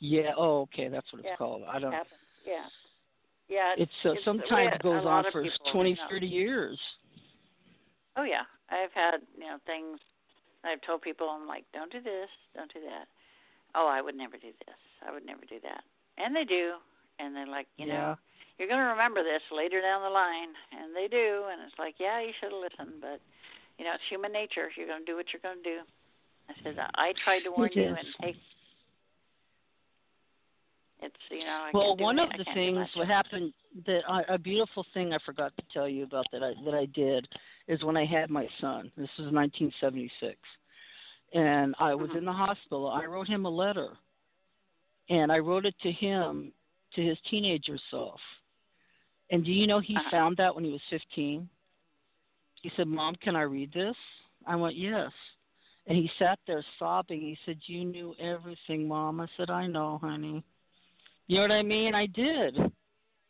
[0.00, 0.22] Yeah.
[0.22, 1.64] Yeah, oh okay, that's what it's Yeah, called.
[1.68, 2.20] I don't happens.
[2.46, 2.66] Yeah.
[3.48, 3.74] Yeah.
[3.76, 6.08] it's uh, it's- sometimes goes on for people, twenty, you know.
[6.10, 6.78] thirty years.
[8.16, 9.98] Oh yeah, I've had you know things.
[10.64, 13.06] I've told people I'm like, don't do this, don't do that.
[13.74, 14.80] Oh, I would never do this.
[15.06, 15.82] I would never do that,
[16.18, 16.74] and they do,
[17.18, 17.94] and they're like, you yeah.
[17.94, 18.10] know,
[18.58, 21.94] you're going to remember this later down the line, and they do, and it's like,
[22.02, 23.22] yeah, you should have listened, but
[23.78, 24.66] you know, it's human nature.
[24.76, 25.78] You're going to do what you're going to do.
[26.50, 27.96] I said, I tried to warn It you is.
[27.96, 28.36] and take.
[31.00, 31.66] It's you know.
[31.66, 33.52] I Well, one of I the things what happened
[33.86, 36.86] that I, a beautiful thing I forgot to tell you about that I that I
[36.86, 37.28] did
[37.68, 38.90] is when I had my son.
[38.96, 40.36] This was 1976,
[41.34, 42.18] and I was Mhm.
[42.18, 42.88] in the hospital.
[42.88, 43.96] I wrote him a letter,
[45.08, 46.52] and I wrote it to him
[46.94, 48.20] to his teenager self.
[49.30, 50.10] And do you know he Uh-huh.
[50.10, 51.48] found that when he was 15?
[52.62, 53.96] He said, "Mom, can I read this?"
[54.46, 55.12] I went, "Yes."
[55.86, 57.20] And he sat there sobbing.
[57.20, 60.42] He said, "You knew everything, Mom." I said, "I know, honey."
[61.28, 61.94] You know what I mean?
[61.94, 62.56] I did.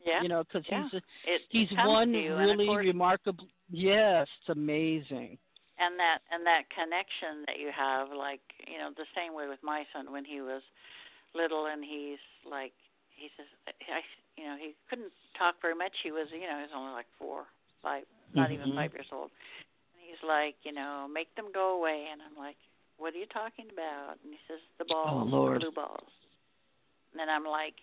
[0.04, 0.22] yeah.
[0.22, 0.88] You know, because yeah.
[0.90, 3.46] he's it, he's one to you, and of really course, remarkable.
[3.70, 5.36] Yes, it's amazing.
[5.78, 9.60] and that and that connection that you have like you know the same way with
[9.62, 10.62] my son when he was
[11.34, 12.72] little and he's like
[13.14, 14.00] he says i
[14.40, 17.06] you know he couldn't talk very much he was you know he was only like
[17.18, 17.44] four
[17.82, 18.76] five not even Mhm.
[18.80, 19.28] five years old
[19.92, 22.56] and he's like you know make them go away and i'm like
[22.96, 25.56] what are you talking about and he says the balls Oh, Lord.
[25.60, 26.10] the blue balls
[27.12, 27.76] and then i'm like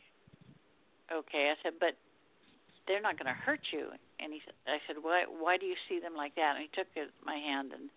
[1.12, 1.52] okay.
[1.52, 1.96] I said but
[2.88, 3.90] they're not going to hurt you.
[4.20, 6.56] And he said i said why why do you see them like that?
[6.58, 6.88] And he took
[7.26, 7.90] my hand and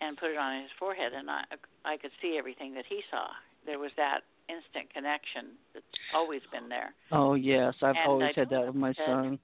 [0.00, 1.42] and put it on his forehead and i
[1.84, 3.26] i could see everything that he saw.
[3.66, 6.92] There was that instant connection that's always been there.
[7.12, 9.38] Oh yes, I've And always had that with my that- son.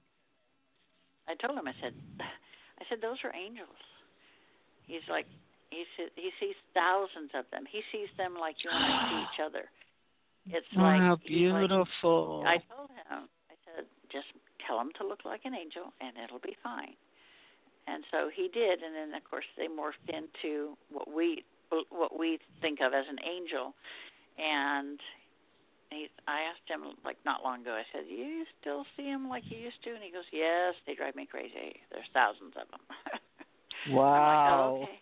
[1.27, 3.79] i told him i said i said those are angels.
[4.87, 5.25] He's like
[5.69, 7.63] he said he sees thousands of them.
[7.69, 9.69] He sees them like you and i see each other
[10.49, 12.43] it's like how he's like- beautiful.
[12.47, 14.27] I told him, I said, just
[14.65, 16.95] tell him to look like an angel, and it'll be fine.
[17.87, 21.43] And so he did, and then of course they morphed into what we
[21.89, 23.73] what we think of as an angel.
[24.37, 24.99] And
[25.89, 27.71] he, I asked him like not long ago.
[27.71, 30.95] I said, "You still see him like you used to?" And he goes, "Yes, they
[30.95, 31.81] drive me crazy.
[31.91, 32.81] There's thousands of them."
[33.95, 34.05] wow.
[34.05, 34.99] Like, oh, okay.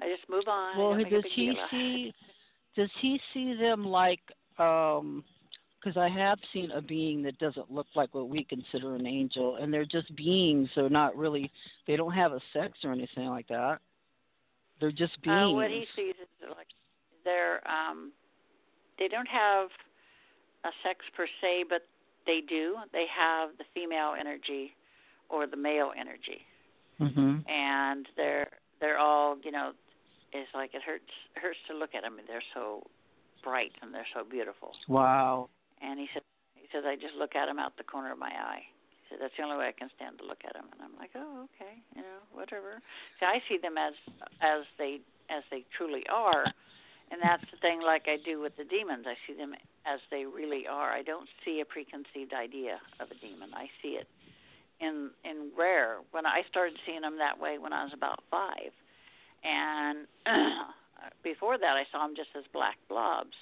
[0.00, 0.78] I just move on.
[0.78, 2.12] Well, does he see?
[2.76, 4.20] Does he see them like?
[4.58, 5.24] um
[5.82, 9.56] because I have seen a being that doesn't look like what we consider an angel,
[9.56, 10.68] and they're just beings.
[10.76, 11.50] They're not really.
[11.86, 13.78] They don't have a sex or anything like that.
[14.80, 15.52] They're just beings.
[15.52, 16.66] Uh, what he sees is like
[17.24, 18.12] they're um,
[18.98, 19.68] they don't have
[20.64, 21.82] a sex per se, but
[22.26, 22.76] they do.
[22.92, 24.72] They have the female energy
[25.28, 26.42] or the male energy,
[27.00, 27.50] mm-hmm.
[27.50, 28.50] and they're
[28.80, 29.72] they're all you know.
[30.32, 32.18] It's like it hurts hurts to look at them.
[32.26, 32.86] They're so
[33.42, 34.72] bright and they're so beautiful.
[34.88, 35.48] Wow.
[35.82, 36.22] And he said,
[36.54, 38.62] he says, I just look at him out the corner of my eye.
[38.62, 40.68] He said, that's the only way I can stand to look at him.
[40.70, 42.78] And I'm like, oh, okay, you know, whatever.
[43.18, 43.94] See, I see them as
[44.40, 45.00] as they
[45.30, 46.44] as they truly are,
[47.10, 47.82] and that's the thing.
[47.82, 50.92] Like I do with the demons, I see them as they really are.
[50.92, 53.50] I don't see a preconceived idea of a demon.
[53.50, 54.06] I see it
[54.78, 55.98] in in rare.
[56.12, 58.70] When I started seeing them that way when I was about five,
[59.44, 60.06] and
[61.22, 63.36] before that, I saw them just as black blobs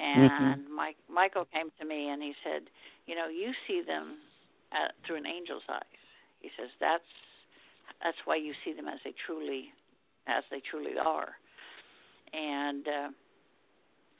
[0.00, 0.20] Mm-hmm.
[0.20, 0.74] And mm-hmm.
[0.74, 2.68] Mike, Michael came to me and he said,
[3.06, 4.18] "You know, you see them
[4.72, 6.00] at, through an angel's eyes."
[6.40, 7.08] He says, "That's
[8.02, 9.72] that's why you see them as they truly
[10.26, 11.36] as they truly are."
[12.32, 13.08] And uh,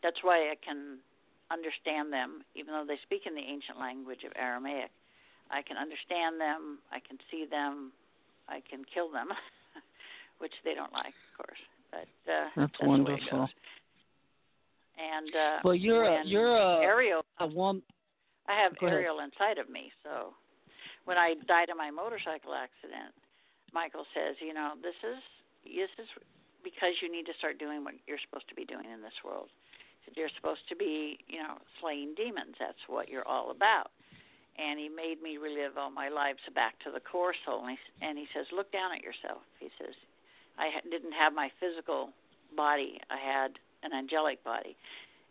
[0.03, 0.99] that's why I can
[1.51, 4.91] understand them, even though they speak in the ancient language of Aramaic.
[5.51, 6.79] I can understand them.
[6.91, 7.93] I can see them.
[8.49, 9.29] I can kill them,
[10.39, 11.63] which they don't like, of course.
[11.91, 13.49] But uh, that's, that's wonderful.
[14.97, 17.23] And uh, well, you're a, you're a Ariel.
[17.41, 17.83] A woman.
[18.49, 19.93] I have Ariel inside of me.
[20.03, 20.33] So
[21.05, 23.13] when I died in my motorcycle accident,
[23.75, 25.21] Michael says, you know, this is
[25.67, 26.09] this is
[26.63, 29.49] because you need to start doing what you're supposed to be doing in this world.
[30.15, 32.55] You're supposed to be, you know, slaying demons.
[32.63, 33.91] That's what you're all about.
[34.57, 37.67] And he made me relive all my lives back to the core soul.
[37.67, 39.43] And he, and he says, look down at yourself.
[39.59, 39.99] He says,
[40.59, 42.11] I didn't have my physical
[42.57, 43.01] body.
[43.11, 44.77] I had an angelic body.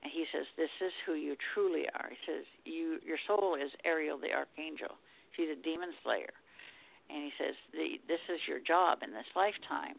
[0.03, 2.09] And he says, This is who you truly are.
[2.09, 4.95] He says, You your soul is Ariel the Archangel.
[5.35, 6.31] She's a demon slayer.
[7.09, 9.97] And he says, the, This is your job in this lifetime.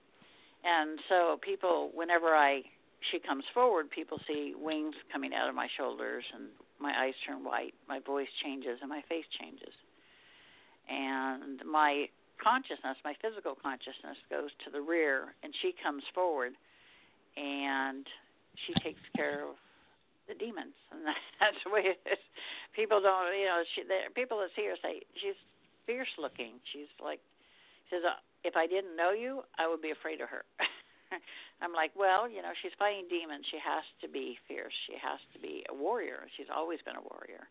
[0.64, 2.62] And so people whenever I
[3.10, 6.48] she comes forward, people see wings coming out of my shoulders and
[6.80, 9.74] my eyes turn white, my voice changes and my face changes.
[10.88, 12.06] And my
[12.42, 16.52] consciousness, my physical consciousness goes to the rear and she comes forward
[17.36, 18.06] and
[18.66, 19.56] she takes care of
[20.28, 22.22] the demons, and that's the way it is.
[22.74, 25.38] People don't, you know, she, the, people that see her say she's
[25.86, 26.58] fierce looking.
[26.74, 27.22] She's like,
[27.88, 28.02] says,
[28.42, 30.42] if I didn't know you, I would be afraid of her.
[31.62, 33.46] I'm like, well, you know, she's fighting demons.
[33.48, 34.74] She has to be fierce.
[34.90, 36.26] She has to be a warrior.
[36.36, 37.46] She's always been a warrior,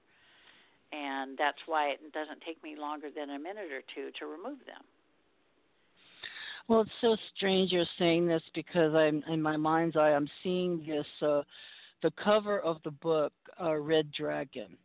[0.91, 4.59] and that's why it doesn't take me longer than a minute or two to remove
[4.65, 4.83] them.
[6.67, 10.13] Well, it's so strange you're saying this because I'm in my mind's eye.
[10.13, 11.43] I'm seeing this, uh,
[12.01, 14.75] the cover of the book, uh, Red Dragon.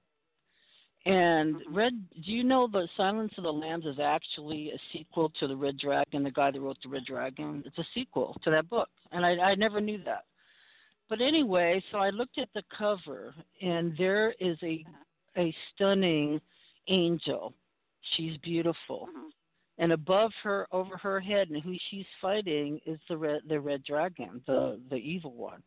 [1.07, 1.75] And mm-hmm.
[1.75, 1.93] Red,
[2.25, 5.79] do you know the Silence of the Lambs is actually a sequel to the Red
[5.79, 6.23] Dragon?
[6.23, 9.31] The guy that wrote the Red Dragon, it's a sequel to that book, and I,
[9.37, 10.25] I never knew that.
[11.09, 14.85] But anyway, so I looked at the cover, and there is a
[15.37, 16.41] a stunning
[16.89, 17.55] angel.
[18.17, 19.09] She's beautiful.
[19.09, 19.29] Mm-hmm
[19.81, 23.83] and above her, over her head, and who she's fighting is the red, the red
[23.83, 25.63] dragon, the the evil one.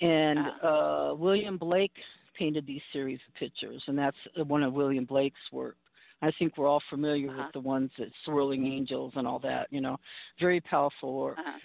[0.00, 1.10] And ah.
[1.10, 1.92] uh, William Blake
[2.36, 5.76] painted these series of pictures, and that's one of William Blake's work.
[6.22, 7.42] I think we're all familiar uh-huh.
[7.44, 9.66] with the ones that swirling angels and all that.
[9.70, 9.98] You know,
[10.40, 11.38] very powerful work.
[11.38, 11.58] Uh-huh.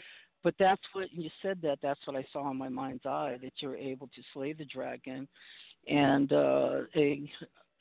[0.43, 1.59] But that's what you said.
[1.63, 3.37] That that's what I saw in my mind's eye.
[3.41, 5.29] That you're able to slay the dragon,
[5.87, 7.29] and uh, a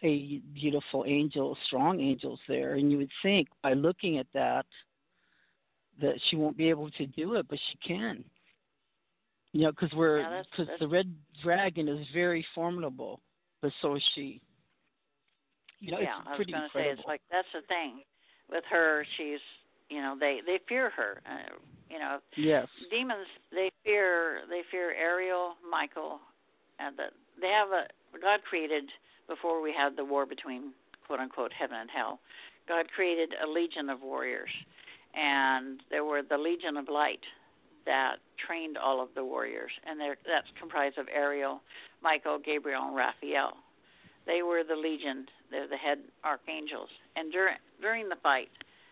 [0.03, 4.67] a beautiful angel, strong angels there, and you would think by looking at that
[6.01, 8.23] that she won't be able to do it, but she can.
[9.53, 13.21] You know, because we're because yeah, the red dragon is very formidable,
[13.63, 14.43] but so is she.
[15.81, 18.03] You know, yeah, it's I was going to say it's like that's the thing
[18.51, 19.07] with her.
[19.17, 19.41] She's
[19.89, 21.23] you know they they fear her.
[21.27, 21.57] Uh,
[21.89, 26.19] you know, yes, demons they fear they fear Ariel, Michael,
[26.79, 27.05] and the,
[27.41, 27.87] they have a
[28.20, 28.84] God created
[29.28, 30.72] before we had the war between
[31.07, 32.20] quote unquote heaven and hell,
[32.68, 34.51] God created a legion of warriors.
[35.14, 37.24] And there were the Legion of Light
[37.87, 39.70] that trained all of the warriors.
[39.87, 41.62] And that's comprised of Ariel,
[42.03, 43.53] Michael, Gabriel, and Raphael.
[44.26, 45.26] They were the legion.
[45.51, 46.91] They're the head archangels.
[47.14, 48.51] And during during the fight,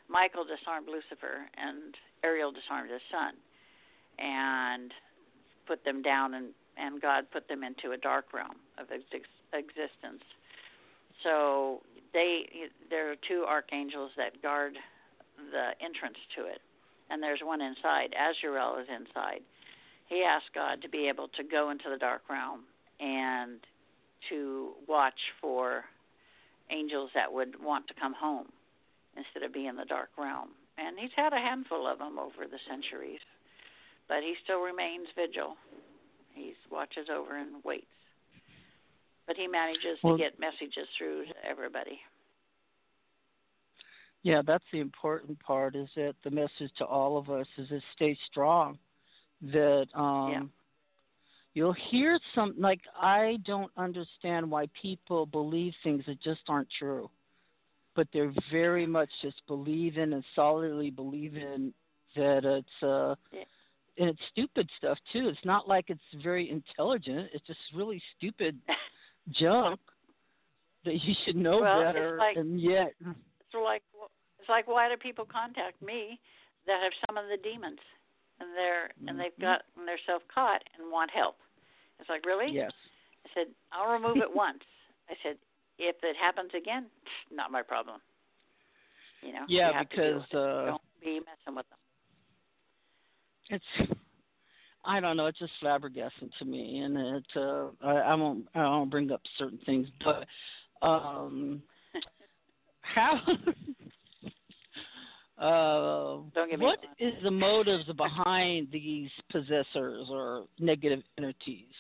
[0.09, 3.35] Michael disarmed Lucifer, and Ariel disarmed his son,
[4.19, 4.93] and
[5.67, 10.23] put them down, and and God put them into a dark realm of ex- existence.
[11.23, 12.47] So they
[12.91, 14.75] there are two archangels that guard
[15.37, 16.61] the entrance to it,
[17.11, 18.15] and there's one inside.
[18.15, 19.41] Azrael is inside.
[20.09, 22.63] He asked God to be able to go into the dark realm
[23.01, 23.61] and
[24.31, 25.85] to watch for
[26.71, 28.47] angels that would want to come home
[29.17, 30.51] instead of be in the dark realm.
[30.79, 33.21] And he's had a handful of them over the centuries,
[34.09, 35.57] but he still remains vigil.
[36.35, 37.87] He watches over and waits.
[39.27, 41.99] But he manages well, to get messages through to everybody.
[44.23, 47.81] Yeah, that's the important part is that the message to all of us is to
[47.95, 48.79] stay strong.
[49.43, 50.43] That um yeah.
[51.53, 57.11] you'll hear some like I don't understand why people believe things that just aren't true.
[57.95, 61.75] But they're very much just believe in and solidly believe in
[62.17, 63.45] that it's uh yeah.
[63.99, 65.29] And it's stupid stuff too.
[65.29, 67.31] It's not like it's very intelligent.
[67.33, 68.59] It's just really stupid
[69.31, 69.81] junk
[70.85, 73.83] that you should know well, better, like, and yet it's like
[74.39, 76.21] it's like why do people contact me
[76.67, 77.79] that have some of the demons
[78.41, 79.09] and they're mm-hmm.
[79.09, 81.37] and they've got and they're self caught and want help?
[82.01, 82.53] It's like really?
[82.53, 82.73] Yes.
[83.25, 84.65] I said I'll remove it once.
[85.09, 85.37] I said
[85.79, 86.87] if it happens again,
[87.33, 88.01] not my problem.
[89.23, 89.45] You know.
[89.49, 91.79] Yeah, you because uh, don't be messing with them.
[93.51, 93.65] It's
[94.85, 95.27] I don't know.
[95.27, 97.25] It's just flabbergasting to me, and it.
[97.35, 98.47] Uh, I, I won't.
[98.55, 100.27] I won't bring up certain things, but
[100.87, 101.63] um,
[102.83, 103.21] how?
[105.39, 111.73] uh, Don't get me what is the motives behind these possessors or negative entities?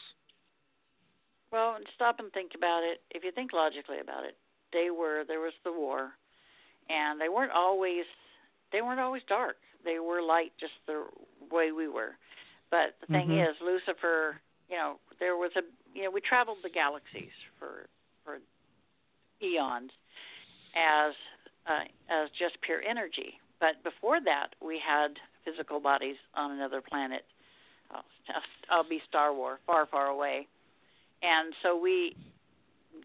[1.52, 3.02] Well, stop and think about it.
[3.10, 4.36] If you think logically about it,
[4.72, 6.12] they were there was the war,
[6.88, 8.04] and they weren't always
[8.74, 9.56] they weren't always dark.
[9.84, 11.06] They were light, just the
[11.50, 12.16] way we were.
[12.70, 13.48] But the thing Mhm.
[13.48, 15.62] is, Lucifer, you know, there was a,
[15.94, 17.86] you know, we traveled the galaxies for
[18.24, 18.40] for
[19.40, 19.92] eons
[20.74, 21.14] as
[21.66, 23.38] uh, as just pure energy.
[23.60, 27.24] But before that, we had physical bodies on another planet.
[27.92, 28.04] I'll,
[28.70, 30.48] I'll be Star War, far, far away.
[31.22, 32.16] And so we,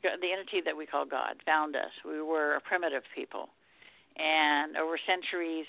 [0.02, 1.92] the entity that we call God, found us.
[2.04, 3.50] We were a primitive people,
[4.20, 5.66] and over centuries,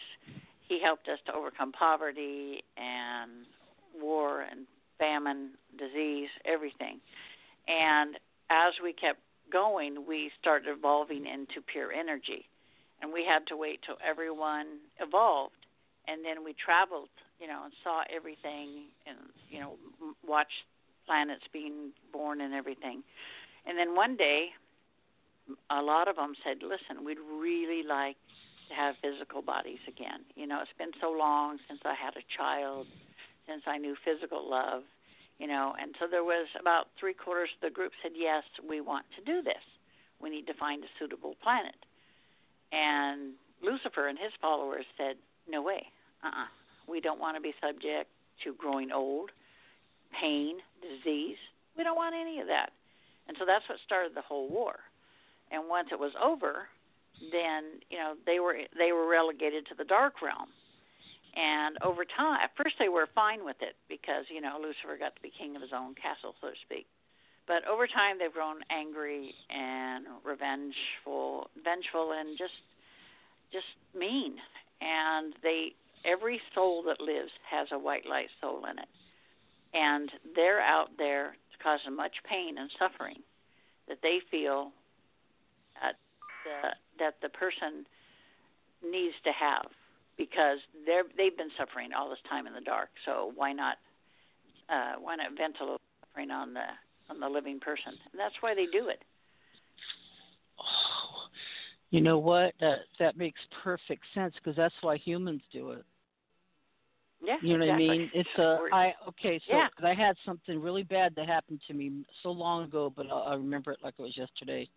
[0.68, 3.46] He helped us to overcome poverty and
[4.00, 4.66] war and
[4.98, 7.00] famine, disease, everything.
[7.68, 8.16] And
[8.50, 9.20] as we kept
[9.52, 12.46] going, we started evolving into pure energy.
[13.02, 15.54] And we had to wait till everyone evolved.
[16.06, 17.08] And then we traveled,
[17.40, 19.16] you know, and saw everything and,
[19.50, 19.74] you know,
[20.26, 20.66] watched
[21.06, 23.02] planets being born and everything.
[23.66, 24.48] And then one day,
[25.70, 28.16] a lot of them said, listen, we'd really like
[28.70, 30.24] to have physical bodies again.
[30.34, 32.86] You know, it's been so long since I had a child
[33.46, 34.82] since I knew physical love,
[35.38, 38.80] you know, and so there was about three quarters of the group said, yes, we
[38.80, 39.64] want to do this.
[40.22, 41.74] We need to find a suitable planet.
[42.70, 45.16] And Lucifer and his followers said,
[45.48, 45.82] no way,
[46.22, 46.46] uh-uh.
[46.86, 48.10] We don't want to be subject
[48.44, 49.30] to growing old,
[50.20, 51.38] pain, disease.
[51.76, 52.70] We don't want any of that.
[53.26, 54.76] And so that's what started the whole war.
[55.50, 56.68] And once it was over,
[57.32, 60.48] then you know they were they were relegated to the dark realm
[61.36, 65.14] and over time, at first they were fine with it because you know Lucifer got
[65.14, 66.86] to be king of his own castle, so to speak.
[67.46, 72.58] But over time, they've grown angry and revengeful, vengeful, and just
[73.52, 74.34] just mean.
[74.80, 78.88] And they every soul that lives has a white light soul in it,
[79.72, 83.20] and they're out there cause much pain and suffering
[83.86, 84.72] that they feel
[85.82, 85.96] that
[86.44, 86.70] the,
[87.00, 87.84] that the person
[88.84, 89.66] needs to have
[90.16, 92.90] because they're they've been suffering all this time in the dark.
[93.04, 93.76] So why not
[94.68, 96.68] uh, why not vent a little suffering on the
[97.08, 97.92] on the living person?
[98.12, 99.02] And that's why they do it.
[100.58, 101.26] Oh,
[101.90, 102.54] you know what?
[102.60, 105.84] That that makes perfect sense because that's why humans do it.
[107.22, 107.86] Yeah, You know exactly.
[107.86, 108.10] what I mean?
[108.14, 109.40] It's a okay.
[109.50, 109.68] So Yeah.
[109.84, 113.34] I had something really bad that happened to me so long ago, but I, I
[113.34, 114.68] remember it like it was yesterday.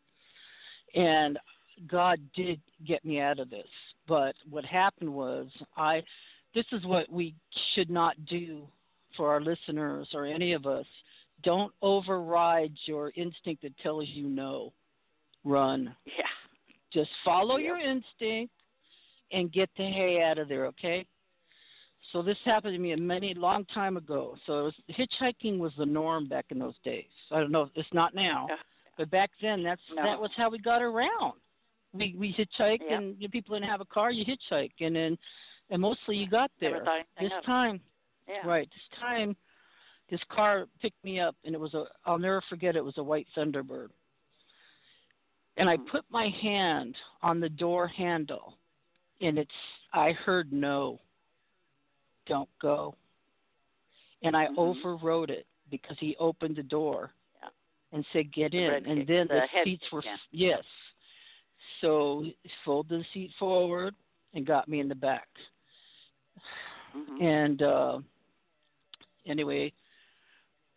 [0.95, 1.39] And
[1.87, 3.67] God did get me out of this.
[4.07, 5.47] But what happened was
[5.77, 6.03] I
[6.53, 7.33] this is what we
[7.73, 8.67] should not do
[9.17, 10.85] for our listeners or any of us.
[11.43, 14.71] Don't override your instinct that tells you no.
[15.43, 15.93] Run.
[16.05, 16.23] yeah,
[16.93, 17.65] Just follow Yep.
[17.65, 18.53] your instinct
[19.31, 21.05] and get the hay out of there, okay?
[22.11, 24.37] So this happened to me a many long time ago.
[24.45, 27.09] So it was, hitchhiking was the norm back in those days.
[27.31, 28.45] I don't know, it's not now.
[28.49, 28.55] Yeah.
[28.97, 30.03] But back then, that's No.
[30.03, 31.33] that was how we got around.
[31.93, 32.91] We we hitchhike, Yep.
[32.91, 34.11] and you know, people didn't have a car.
[34.11, 35.17] You hitchhike, and then
[35.69, 36.83] and mostly you got there.
[37.19, 37.79] This time,
[38.27, 38.45] Yeah.
[38.45, 38.67] right?
[38.71, 39.35] This time,
[40.09, 41.85] this car picked me up, and it was a.
[42.05, 42.75] I'll never forget.
[42.75, 43.89] It was a white Thunderbird,
[45.57, 45.87] and I Mhm.
[45.87, 48.57] put my hand on the door handle,
[49.21, 49.55] and it's.
[49.93, 50.99] I heard no.
[52.25, 52.95] Don't go.
[54.23, 54.57] And I Mhm.
[54.57, 57.49] overrode it because he opened the door Yeah.
[57.91, 60.17] and said, "Get in." And then the the seats were yeah.
[60.31, 60.65] yes.
[61.83, 63.93] So he folded the seat forward
[64.33, 65.27] and got me in the back.
[66.95, 67.21] Mhm.
[67.21, 67.99] And uh
[69.25, 69.73] anyway,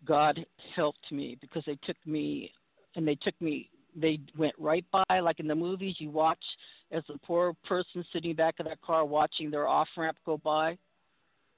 [0.04, 0.44] God
[0.74, 2.52] helped me because they took me
[2.96, 6.44] and they took me they went right by like in the movies you watch
[6.90, 10.76] as the poor person sitting back of that car watching their off ramp go by.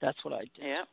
[0.01, 0.51] That's what I did.
[0.61, 0.84] Yeah.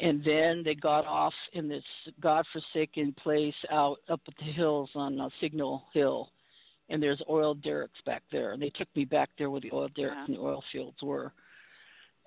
[0.00, 1.84] And then they got off in this
[2.20, 6.30] godforsaken place out up at the hills on uh, Signal Hill,
[6.88, 8.52] and there's oil derricks back there.
[8.52, 10.24] And they took me back there where the oil derricks Yeah.
[10.26, 11.32] and the oil fields were.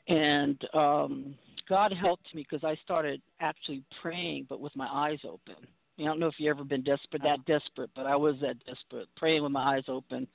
[0.07, 1.35] And um
[1.67, 5.55] God helped me because I started actually praying, but with my eyes open.
[5.99, 9.07] I don't know if you ever been desperate, that desperate, but I was that desperate,
[9.15, 10.27] praying with my eyes open.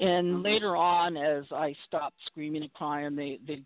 [0.00, 0.44] And Mhm.
[0.44, 3.62] later on, as I stopped screaming and crying, they they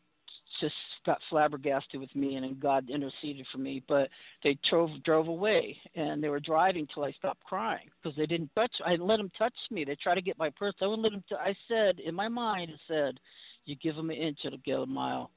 [0.60, 0.74] just
[1.04, 3.82] got flabbergasted with me, and then God interceded for me.
[3.88, 4.08] But
[4.42, 8.50] they drove drove away, and they were driving till I stopped crying because they didn't
[8.54, 8.72] touch.
[8.84, 9.84] I let them touch me.
[9.84, 10.74] They tried to get my purse.
[10.80, 11.24] I wouldn't let them.
[11.28, 13.20] T- I said in my mind, I said,
[13.64, 15.30] "You give them an inch, it'll get a mile."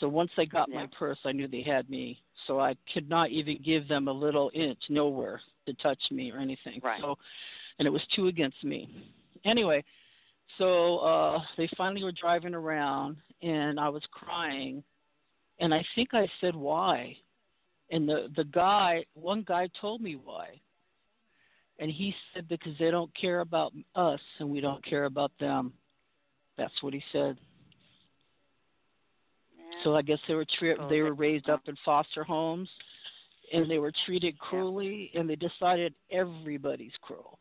[0.00, 2.22] So once they got my purse, I knew they had me.
[2.46, 6.38] So I could not even give them a little inch, nowhere to touch me or
[6.38, 6.80] anything.
[6.82, 7.00] Right.
[7.00, 7.16] So,
[7.78, 8.90] and it was two against me.
[9.44, 9.82] Anyway,
[10.58, 14.82] so uh they finally were driving around and I was crying
[15.58, 17.16] and I think I said why.
[17.90, 20.60] And the the guy, one guy told me why.
[21.78, 25.72] And he said because they don't care about us and we don't care about them.
[26.56, 27.36] That's what he said.
[29.56, 29.84] Yeah.
[29.84, 32.68] So I guess they were tri- they were raised up in foster homes,
[33.52, 37.38] and they were treated cruelly, and they decided everybody's cruel.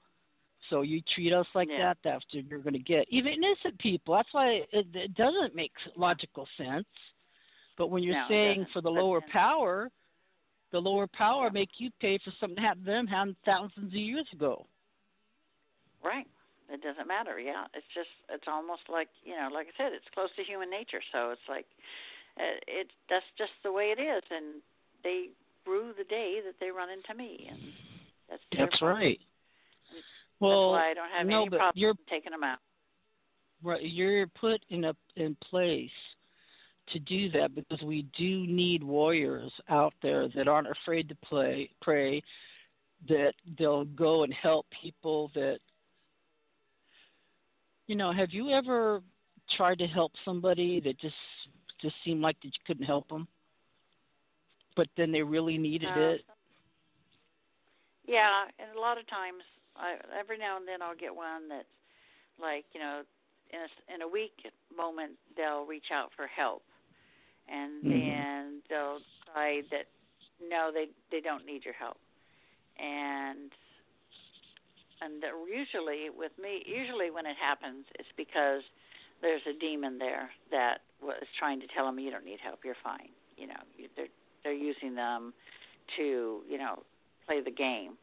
[0.69, 1.89] So you treat us like Yeah.
[1.89, 3.05] that, that's what you're going to get.
[3.09, 4.15] Even innocent people.
[4.15, 6.85] That's why it, it doesn't make logical sense.
[7.77, 9.89] But when you're No, saying for the lower power,
[10.71, 11.51] the lower power Yeah.
[11.51, 14.65] make you pay for something that happened to them happened thousands of years ago.
[16.03, 16.27] Right.
[16.69, 17.39] It doesn't matter.
[17.39, 17.65] Yeah.
[17.73, 21.01] It's just it's almost like you know, like I said, it's close to human nature.
[21.11, 21.65] So it's like
[22.37, 24.61] uh, it that's just the way it is, and
[25.03, 25.29] they
[25.67, 27.59] rue the day that they run into me, and
[28.29, 28.97] that's That's problem.
[28.97, 29.19] right.
[30.41, 32.59] That's Well, why I don't have no, any problem you're taking them out.
[33.63, 35.89] Right, you're put in a in place
[36.87, 41.69] to do that because we do need warriors out there that aren't afraid to play
[41.81, 42.21] pray
[43.07, 45.57] that they'll go and help people that
[47.87, 49.01] you know have you ever
[49.57, 51.15] tried to help somebody that just
[51.81, 53.27] just seemed like that you couldn't help them
[54.75, 56.21] but then they really needed Uh, it
[58.07, 59.41] Yeah, and a lot of times,
[59.77, 61.67] I every now and then I'll get one that's
[62.39, 63.01] like you know,
[63.51, 64.33] in a in a weak
[64.75, 66.63] moment they'll reach out for help,
[67.49, 67.89] and Mhm.
[67.89, 69.87] then they'll decide that
[70.41, 71.97] no, they they don't need your help,
[72.79, 73.51] and
[75.01, 78.63] and that usually with me, usually when it happens, it's because
[79.21, 82.79] there's a demon there that was trying to tell them you don't need help, you're
[82.83, 83.09] fine.
[83.37, 84.07] You know, you, they're
[84.43, 85.33] they're using them
[85.97, 86.83] to you know
[87.25, 87.97] play the game.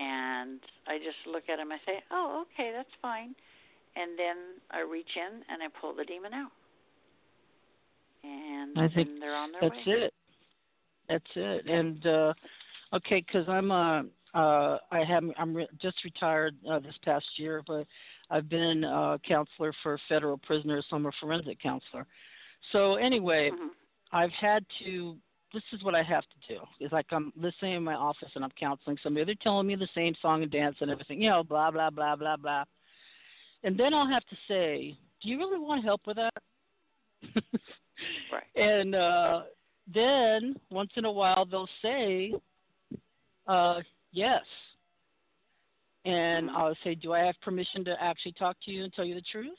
[0.00, 1.70] And I just look at him.
[1.72, 3.34] I say, "Oh, okay, that's fine."
[3.96, 4.36] And then
[4.70, 6.52] I reach in and I pull the demon out.
[8.22, 9.92] And I think they're on their That's way.
[9.92, 10.14] it.
[11.08, 11.66] That's it.
[11.66, 12.32] And uh
[12.92, 14.02] okay, because I'm uh
[14.34, 17.86] uh I have I'm re- just retired uh, this past year, but
[18.30, 20.86] I've been uh counselor for federal prisoners.
[20.88, 22.06] So I'm a forensic counselor.
[22.72, 23.70] So anyway, Mhm.
[24.12, 25.16] I've had to.
[25.52, 26.60] This is what I have to do.
[26.78, 29.24] It's like I'm listening in my office and I'm counseling somebody.
[29.24, 32.14] They're telling me the same song and dance and everything, you know, blah blah blah
[32.14, 32.64] blah blah.
[33.64, 36.34] And then I'll have to say, "Do you really want help with that?"
[38.32, 38.44] Right.
[38.56, 39.42] And uh,
[39.92, 42.32] then once in a while they'll say,
[43.46, 43.80] uh,
[44.12, 44.44] "Yes."
[46.06, 46.48] And.
[46.50, 49.24] I'll say, "Do I have permission to actually talk to you and tell you the
[49.32, 49.58] truth?"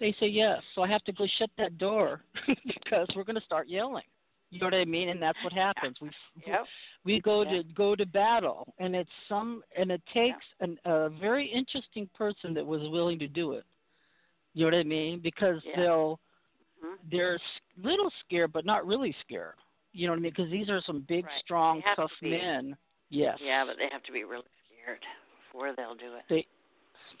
[0.00, 0.60] They say yes.
[0.74, 2.22] So I have to go shut that door
[2.66, 4.04] because we're going to start yelling.
[4.50, 5.10] You know what I mean?
[5.10, 5.96] And that's what happens.
[6.00, 6.10] We
[6.46, 6.64] Yep.
[7.04, 11.46] we go to go to battle, and it's some and it takes an, a very
[11.46, 13.64] interesting person that was willing to do it.
[14.54, 15.20] You know what I mean?
[15.20, 15.76] Because Yeah.
[15.76, 16.20] they'll
[16.82, 16.96] Mhm.
[17.10, 19.54] they're s- little scared, but not really scared.
[19.92, 20.32] You know what I mean?
[20.32, 21.40] Because these are some big, Right.
[21.40, 22.76] strong, to tough men.
[23.10, 23.38] Yes.
[23.40, 25.04] Yeah, but they have to be really scared
[25.36, 26.24] before they'll do it.
[26.28, 26.46] They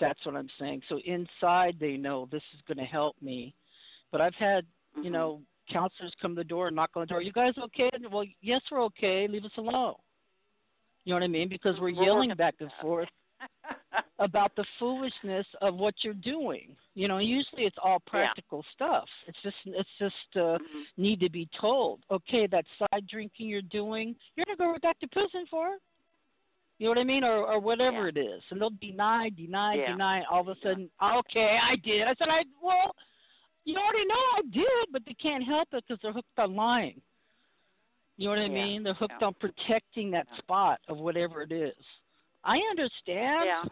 [0.00, 0.82] that's what I'm saying.
[0.88, 3.54] So inside they know this is going to help me.
[4.10, 5.04] But I've had, Mhm.
[5.04, 7.18] you know, counselors come to the door and knock on the door.
[7.18, 7.90] Are you guys okay?
[8.10, 9.28] Well, yes, we're okay.
[9.28, 9.94] Leave us alone.
[11.04, 11.48] You know what I mean?
[11.48, 13.08] Because we're yelling back and forth
[14.18, 16.76] about the foolishness of what you're doing.
[16.94, 19.08] You know, usually it's all practical stuff.
[19.26, 20.84] It's just it's just uh Mhm.
[20.96, 25.08] need to be told, okay, that side drinking you're doing, you're gonna go back to
[25.08, 25.80] prison for it.
[26.80, 27.24] You know what I mean?
[27.24, 28.08] Or or whatever Yeah.
[28.08, 28.42] it is.
[28.48, 29.92] And they'll deny, deny, Yeah.
[29.92, 32.08] deny all of a sudden, okay, I did.
[32.08, 32.96] I said I well,
[33.66, 37.02] you already know I did, but they can't help it because they're hooked on lying.
[38.16, 38.82] You know what I Yeah, mean?
[38.82, 41.76] They're hooked on protecting that spot of whatever it is.
[42.44, 43.44] I understand.
[43.44, 43.64] Yeah.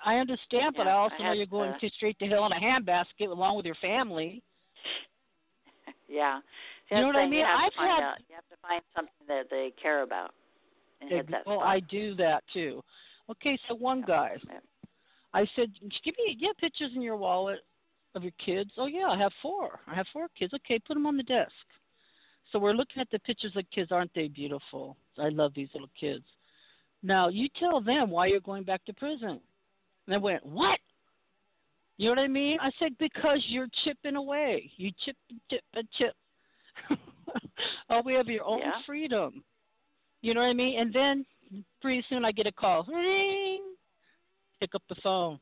[0.00, 2.60] I understand, but I also I know you're going to straight to hell in a
[2.60, 4.42] handbasket along with your family.
[6.06, 6.40] Yeah.
[6.90, 7.44] You know what I mean?
[7.44, 8.18] I've had- out.
[8.28, 10.32] You have to find something that they care about
[11.00, 11.68] and hit that well, spot.
[11.68, 12.82] I do that too.
[13.30, 14.60] Okay, so one Yeah, guy, yeah.
[15.32, 15.72] I said,
[16.04, 17.60] "Give me, have pictures in your wallet
[18.14, 19.80] of your kids." Oh yeah, I have four.
[19.86, 20.52] I have four kids.
[20.54, 21.52] Okay, put them on the desk.
[22.52, 23.90] So we're looking at the pictures of kids.
[23.90, 24.96] Aren't they beautiful?
[25.18, 26.24] I love these little kids.
[27.02, 29.40] Now you tell them why you're going back to prison.
[30.06, 30.78] And they went, "What?"
[31.96, 32.58] You know what I mean?
[32.60, 34.70] I said, "Because you're chipping away.
[34.76, 35.16] You chip,
[35.50, 36.14] chip, and chip.
[37.90, 38.82] oh, we have your own Yeah.
[38.84, 39.44] freedom.
[40.24, 40.80] You know what I mean?
[40.80, 41.26] And then
[41.82, 42.84] pretty soon I get a call.
[42.88, 43.60] Ring.
[44.58, 45.38] Pick up the phone.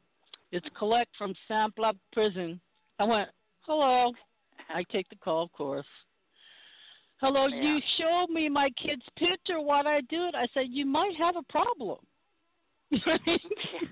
[0.51, 2.61] It's collect from Samplop Prison.
[2.99, 3.29] I went,
[3.61, 4.13] hello.
[4.69, 5.87] I take the call, of course.
[7.21, 7.63] Hello, Yeah.
[7.63, 9.61] you showed me my kid's picture.
[9.61, 10.35] Why'd I do it?
[10.35, 11.99] I said, you might have a problem.
[12.91, 13.39] You know what I mean?
[13.75, 13.89] yeah.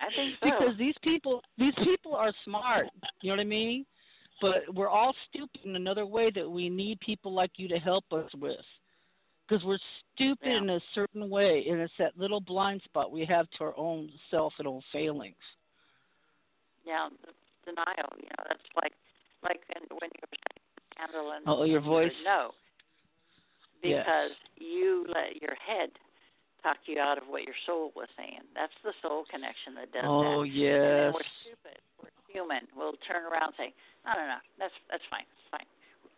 [0.00, 0.44] I think so.
[0.50, 2.86] because these people these people are smart
[3.20, 3.84] you know what i mean
[4.40, 8.04] but we're all stupid in another way that we need people like you to help
[8.12, 8.56] us with
[9.48, 9.78] because we're
[10.14, 10.58] stupid Yeah.
[10.58, 14.10] in a certain way and it's that little blind spot we have to our own
[14.30, 15.36] self and own failings
[16.84, 17.32] yeah, the
[17.64, 18.12] denial.
[18.20, 18.92] You know, that's like
[19.42, 20.60] like when you were saying
[20.96, 22.12] candle and Oh, your voice?
[22.24, 22.52] No,
[23.82, 24.04] Yes.
[24.04, 25.90] because you let your head
[26.62, 28.40] talk you out of what your soul was saying.
[28.54, 30.48] That's the soul connection that does oh that.
[30.48, 31.78] And yes we're stupid.
[32.00, 32.64] We're human.
[32.76, 33.70] We'll turn around and say,
[34.04, 35.68] no, no, no, that's that's fine, it's fine.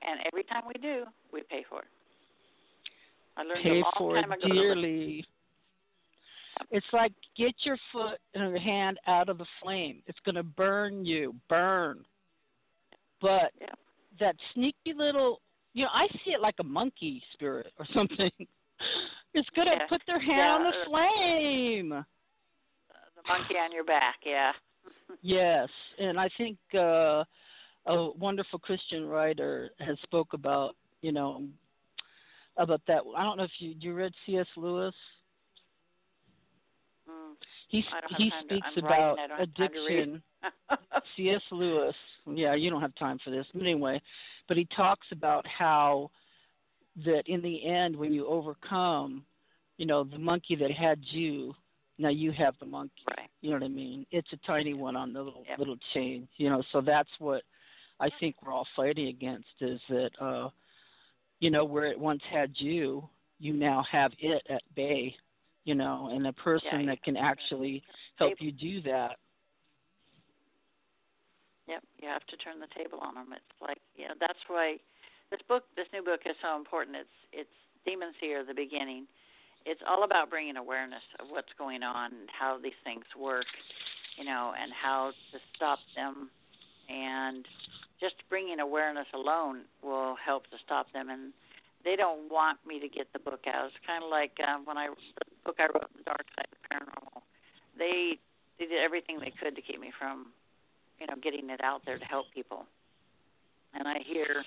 [0.07, 1.91] And every time we do, we pay for it.
[3.37, 4.49] I learned pay a long for it time ago.
[4.49, 5.25] dearly
[6.71, 10.43] it's like get your foot and your hand out of the flame it's going to
[10.43, 12.05] burn you burn
[13.21, 13.69] but Yeah.
[14.19, 15.41] that sneaky little
[15.75, 18.31] you know i see it like a monkey spirit or something
[19.35, 19.87] it's going to Yeah.
[19.89, 24.53] put their hand Yeah, on the uh, flame The monkey on your back, yeah.
[25.23, 25.69] yes
[25.99, 27.23] and i think uh
[27.89, 31.47] a wonderful christian writer has spoke about you know
[32.59, 34.95] about that i don't know if you you read cs lewis
[37.09, 37.35] Mm.
[37.69, 39.99] he I don't have he to- speaks about I don't have time to read.
[39.99, 40.23] addiction
[41.17, 41.43] C.S.
[41.53, 41.95] Lewis.
[42.27, 44.01] Yeah, you don't have time for this, but anyway,
[44.49, 46.11] but he talks about how
[47.05, 49.25] that in the end, when you overcome,
[49.79, 51.55] you know, the monkey that had you,
[51.99, 53.03] now you have the monkey.
[53.17, 53.29] right.
[53.41, 54.05] You know what I mean?
[54.11, 55.59] It's a tiny one on the little Yep.
[55.59, 56.27] little chain.
[56.39, 57.43] You know, so that's what
[58.01, 60.49] I think we're all fighting against is that, uh,
[61.41, 63.09] you know, where it once had you,
[63.39, 65.15] you now have it at bay.
[65.65, 67.83] You know, and a person you that can actually
[68.21, 69.17] help you do that.
[71.67, 73.33] Yep, you have to turn the table on them.
[73.33, 74.77] It's like, you know, that's why
[75.33, 76.97] this book, this new book, is so important.
[76.97, 79.07] It's it's demons here, the beginning.
[79.67, 83.47] It's all about bringing awareness of what's going on and how these things work,
[84.17, 86.31] you know, and how to stop them.
[86.89, 87.45] And
[88.01, 91.09] just bringing awareness alone will help to stop them.
[91.11, 91.33] And
[91.85, 93.67] they don't want me to get the book out.
[93.67, 96.61] It's kind of like uh, when I the book I wrote, The Dark Side of
[96.67, 97.23] Paranormal.
[97.79, 98.19] They
[98.59, 100.33] they did everything they could to keep me from
[101.01, 102.65] you know, getting it out there to help people.
[103.75, 104.45] And I hear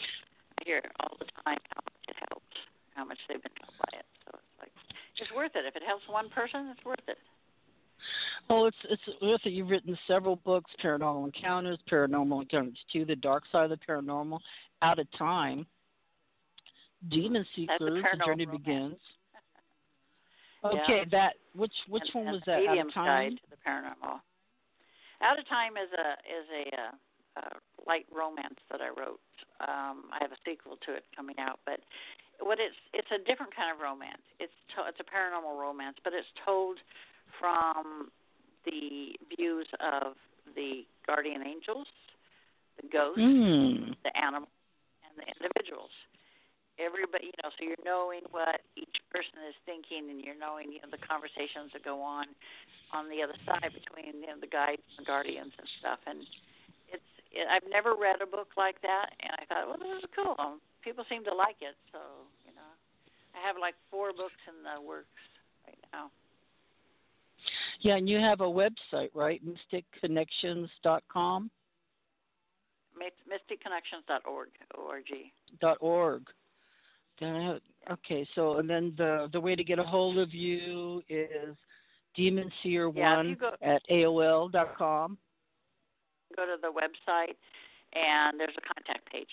[0.58, 2.58] I hear all the time how much it helps,
[2.96, 4.06] how much they've been helped by it.
[4.26, 4.74] So it's like
[5.22, 5.66] it's worth it.
[5.66, 7.18] If it helps one person, it's worth it.
[8.50, 9.02] Oh, it's it's
[9.46, 9.50] it.
[9.52, 14.40] You've written several books: Paranormal Encounters, Paranormal Encounters Two, The Dark Side of the Paranormal,
[14.82, 15.68] Out of Time,
[17.10, 18.96] Demon Seekers, The Journey paranormal Begins.
[20.60, 20.84] Yeah.
[20.84, 22.68] Okay, that which which and, one and was that?
[22.68, 23.32] Out of Time.
[23.32, 24.20] Guide to the Paranormal.
[25.24, 26.92] Out of Time is a is a, uh
[27.40, 29.24] uh light romance that I wrote.
[29.64, 31.80] Um, I have a sequel to it coming out, but
[32.44, 34.20] what it's it's a different kind of romance.
[34.44, 36.76] It's to, it's a paranormal romance, but it's told
[37.40, 38.12] from
[38.66, 40.16] the views of
[40.56, 41.88] the guardian angels,
[42.82, 43.96] the ghosts, Mm.
[44.04, 44.52] the animals,
[45.04, 45.92] and the individuals.
[46.80, 50.80] everybody, you know, so you're knowing what each person is thinking, and you're knowing, you
[50.80, 52.24] know, the conversations that go on
[52.96, 56.00] on the other side between you know the guides and the guardians and stuff.
[56.08, 56.24] And
[56.88, 57.04] it's
[57.36, 60.40] it, I've never read a book like that, and I thought, well, this is cool.
[60.40, 62.00] Um, people seem to like it, so
[62.48, 62.72] you know,
[63.36, 65.20] I have like four books in the works
[65.68, 66.08] right now.
[67.82, 69.42] Yeah, and you have a website, right?
[69.46, 71.52] MysticConnections.com.
[73.00, 74.50] MysticConnections.org.
[74.78, 75.32] O-R-G.
[75.62, 76.24] Dot org.
[77.22, 81.56] Okay, so and then the the way to get a hold of you is
[82.18, 85.18] demonseer one yeah, at AOL dot com.
[86.36, 87.36] Go to the website
[87.94, 89.30] and there's a contact page.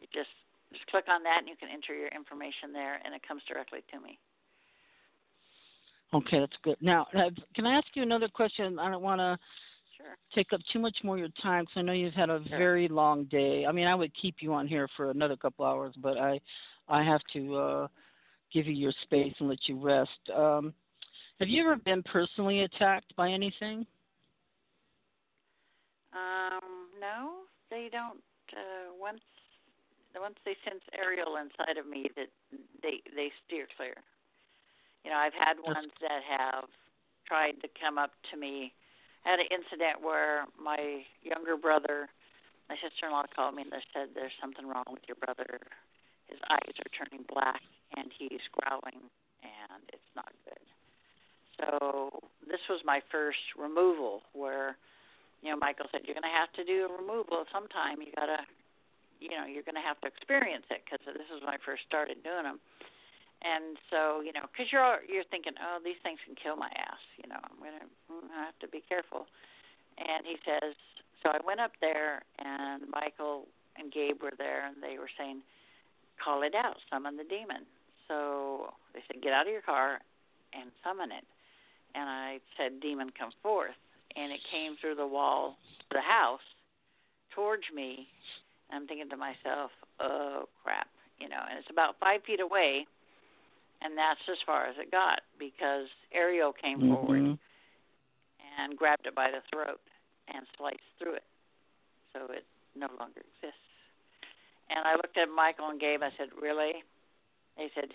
[0.00, 0.30] You just
[0.72, 3.80] just click on that and you can enter your information there and it comes directly
[3.92, 4.18] to me.
[6.14, 6.76] Okay, that's good.
[6.80, 7.06] Now,
[7.54, 8.78] can I ask you another question?
[8.78, 9.38] I don't want to
[9.96, 10.16] sure.
[10.34, 12.58] take up too much more of your time because I know you've had a sure.
[12.58, 13.64] very long day.
[13.66, 16.38] I mean, I would keep you on here for another couple hours, but I,
[16.88, 17.88] I have to uh,
[18.52, 20.10] give you your space and let you rest.
[20.34, 20.74] Um,
[21.40, 23.86] have you ever been personally attacked by anything?
[26.12, 27.32] Um, no,
[27.70, 28.20] they don't.
[28.52, 29.22] Uh, once,
[30.14, 32.28] once they sense Ariel inside of me, that
[32.82, 33.94] they they steer clear.
[35.04, 36.70] You know, I've had ones that have
[37.26, 38.72] tried to come up to me.
[39.26, 42.10] I had an incident where my younger brother,
[42.68, 45.58] my sister-in-law called me and they said there's something wrong with your brother.
[46.30, 47.62] His eyes are turning black
[47.98, 49.10] and he's growling
[49.42, 50.66] and it's not good.
[51.58, 54.78] So this was my first removal where,
[55.42, 58.02] you know, Michael said you're going to have to do a removal sometime.
[58.02, 58.42] You got to,
[59.18, 61.86] you know, you're going to have to experience it because this was when I first
[61.86, 62.58] started doing them
[63.42, 67.02] and so you know because you're you're thinking oh these things can kill my ass
[67.18, 69.26] you know i'm going to mm, I have to be careful.
[69.98, 70.74] And he says
[71.22, 75.42] so i went up there and michael and gabe were there and they were saying
[76.22, 77.66] call it out summon the demon.
[78.06, 79.98] So they said get out of your car
[80.54, 81.26] and summon it.
[81.94, 83.76] And i said demon come forth.
[84.14, 85.56] And it came through the wall
[85.90, 86.46] of the house
[87.34, 88.06] towards me.
[88.70, 90.88] And i'm thinking to myself oh crap
[91.18, 92.86] you know and it's about five feet away
[93.84, 96.94] and that's as far as it got because Ariel came mm-hmm.
[96.94, 97.38] forward
[98.58, 99.80] and grabbed it by the throat
[100.32, 101.26] and sliced through it,
[102.12, 102.44] so it
[102.76, 103.66] no longer exists.
[104.70, 106.02] And I looked at Michael and Gabe.
[106.02, 106.84] I said, "Really?"
[107.56, 107.92] They said,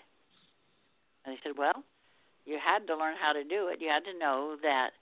[1.24, 1.82] and they said, "Well,
[2.44, 3.80] you had to learn how to do it.
[3.80, 4.92] You had to know that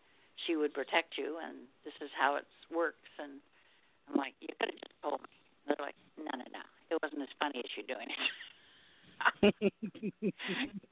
[0.46, 3.40] she would protect you, and this is how it works." And
[4.08, 5.34] I'm like, "You could have just told me."
[5.66, 6.64] They're like, "No, no, no.
[6.90, 8.16] It wasn't as funny as you doing it."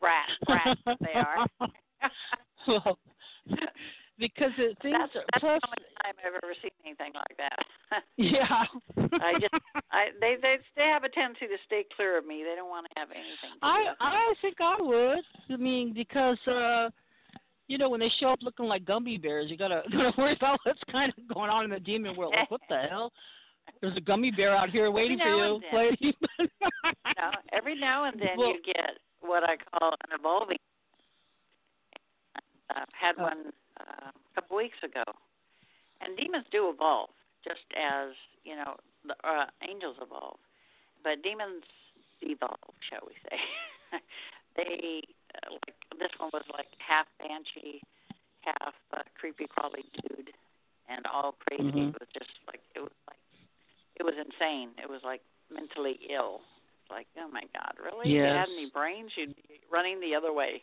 [0.01, 1.47] Rat, rats they are.
[2.69, 2.99] well,
[4.19, 7.59] because it things that's, that's plus, the only time I've ever seen anything like that.
[8.17, 8.65] yeah.
[9.21, 9.55] I just
[9.91, 12.45] I they they they have a tendency to stay clear of me.
[12.49, 13.59] They don't want to have anything.
[13.61, 13.91] To I do.
[14.01, 15.25] I think I would.
[15.51, 16.91] I mean, because uh
[17.67, 20.61] you know, when they show up looking like gummy bears, you gotta gotta worry about
[20.65, 22.35] what's kind of going on in the demon world.
[22.37, 23.13] Like, what the hell?
[23.81, 26.17] There's a gummy bear out here waiting for you, lady.
[26.41, 30.59] no, every now and then well, you get what I call an evolving.
[32.71, 35.05] I've had uh, one uh, a couple weeks ago,
[36.01, 37.11] and demons do evolve,
[37.45, 40.39] just as you know the uh, angels evolve,
[41.03, 41.65] but demons
[42.23, 43.39] evolve, shall we say?
[44.57, 45.03] they
[45.37, 47.81] uh, like this one was like half banshee,
[48.41, 50.33] half uh, creepy crawly dude,
[50.89, 51.65] and all crazy.
[51.65, 51.95] Mm-hmm.
[51.95, 53.21] It was just like it was like
[53.97, 54.71] it was insane.
[54.83, 55.21] It was like
[55.53, 56.41] mentally ill.
[56.91, 58.13] Like, oh my God, really?
[58.13, 58.25] Yes.
[58.25, 60.63] If it had any brains, you'd be running the other way.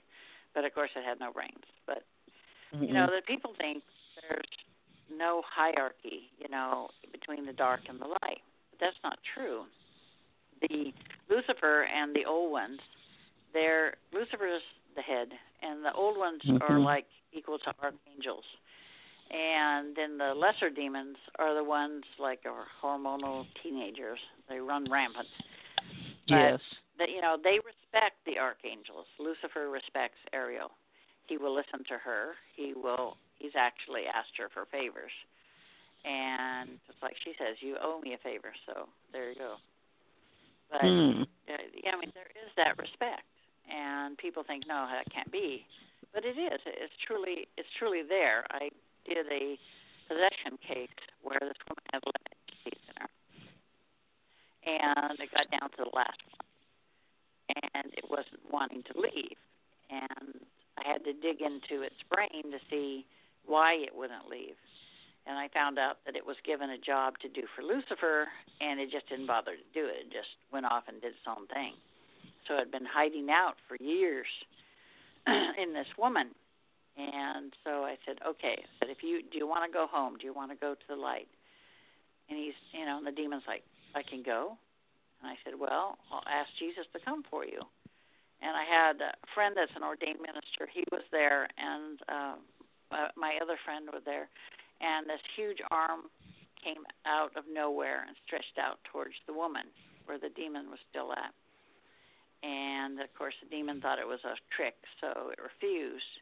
[0.53, 1.65] But of course, it had no brains.
[1.87, 2.03] But
[2.73, 2.83] mm-hmm.
[2.85, 3.83] you know, that people think
[4.21, 4.53] there's
[5.09, 8.43] no hierarchy, you know, between the dark and the light.
[8.71, 9.63] But that's not true.
[10.61, 10.93] The
[11.29, 12.79] Lucifer and the old ones,
[13.53, 14.61] they're Lucifer's
[14.95, 15.29] the head,
[15.61, 16.61] and the old ones mm-hmm.
[16.71, 18.45] are like equal to archangels
[19.31, 24.19] and then the lesser demons are the ones like our hormonal teenagers.
[24.49, 25.27] They run rampant.
[26.27, 26.59] But yes.
[26.99, 29.07] That you know they respect the archangels.
[29.17, 30.69] Lucifer respects Ariel.
[31.25, 32.35] He will listen to her.
[32.55, 33.15] He will.
[33.39, 35.15] He's actually asked her for favors,
[36.05, 39.55] and it's like she says, "You owe me a favor." So there you go.
[40.69, 41.25] But mm.
[41.47, 43.25] yeah, I mean there is that respect,
[43.65, 45.65] and people think no, that can't be,
[46.13, 46.59] but it is.
[46.67, 48.45] It's truly, it's truly there.
[48.51, 48.69] I
[49.05, 49.57] did a
[50.07, 53.09] possession case where this woman had limited keys in her,
[54.65, 56.47] and it got down to the last one,
[57.73, 59.37] and it wasn't wanting to leave,
[59.89, 60.39] and
[60.77, 63.05] I had to dig into its brain to see
[63.45, 64.55] why it wouldn't leave.
[65.27, 68.27] And I found out that it was given a job to do for Lucifer,
[68.59, 70.07] and it just didn't bother to do it.
[70.07, 71.73] It just went off and did its own thing.
[72.47, 74.25] so I'd been hiding out for years
[75.27, 76.31] in this woman.
[76.97, 78.63] And so I said, okay.
[78.79, 80.17] Said, if you do you want to go home?
[80.19, 81.27] Do you want to go to the light?
[82.29, 83.63] And he's, you know, and the demon's like,
[83.95, 84.57] I can go.
[85.21, 87.61] And I said, well, I'll ask Jesus to come for you.
[88.41, 90.65] And I had a friend that's an ordained minister.
[90.65, 92.35] He was there, and uh,
[93.13, 94.27] my other friend was there.
[94.81, 96.09] And this huge arm
[96.57, 99.69] came out of nowhere and stretched out towards the woman
[100.05, 101.33] where the demon was still at.
[102.41, 106.13] And of course, the demon thought it was a trick, so it refused.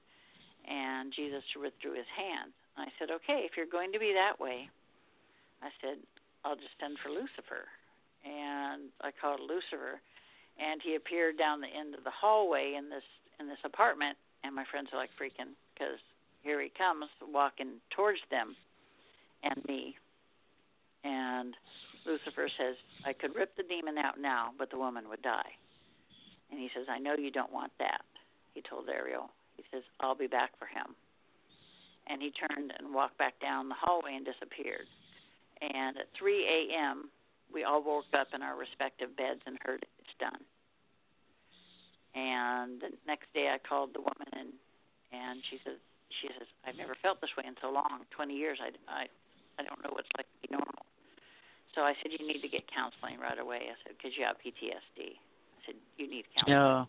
[0.70, 2.53] And Jesus withdrew his hand.
[2.78, 4.70] And I said, Okay, if you're going to be that way,
[5.65, 5.97] I said,
[6.45, 7.67] I'll just send for Lucifer.
[8.24, 9.99] And I called Lucifer
[10.59, 13.07] and he appeared down the end of the hallway in this
[13.39, 15.99] in this apartment and my friends are like freaking because
[16.43, 18.55] here he comes walking towards them
[19.43, 19.95] and me
[21.03, 21.55] and
[22.05, 25.51] lucifer says i could rip the demon out now but the woman would die
[26.51, 28.01] and he says i know you don't want that
[28.53, 29.30] he told ariel
[29.60, 30.95] he says i'll be back for him
[32.07, 34.88] and he turned and walked back down the hallway and disappeared
[35.62, 37.12] and at 3 a.m
[37.53, 40.41] we all woke up in our respective beds and heard it's done.
[42.16, 44.49] And the next day, I called the woman and
[45.10, 45.82] and she says
[46.22, 48.57] she says I've never felt this way in so long, 20 years.
[48.62, 49.05] I I
[49.57, 50.86] I don't know what it's like to be normal.
[51.74, 53.70] So I said you need to get counseling right away.
[53.70, 55.18] I said because you have PTSD.
[55.18, 56.57] I said you need counseling.
[56.57, 56.86] Yeah.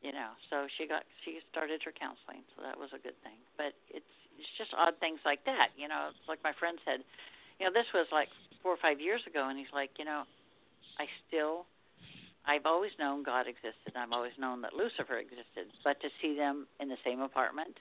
[0.00, 3.36] You know, so she got she started her counseling, so that was a good thing.
[3.60, 4.08] But it's
[4.40, 5.76] it's just odd things like that.
[5.76, 7.04] You know, it's like my friend said,
[7.60, 8.32] you know, this was like
[8.64, 10.24] four or five years ago, and he's like, you know,
[10.96, 11.68] I still,
[12.48, 13.92] I've always known God existed.
[13.92, 17.76] I've always known that Lucifer existed, but to see them in the same apartment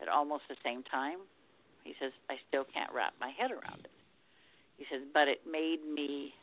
[0.00, 1.18] at almost the same time,
[1.82, 3.94] he says, I still can't wrap my head around it.
[4.76, 6.34] He says, but it made me,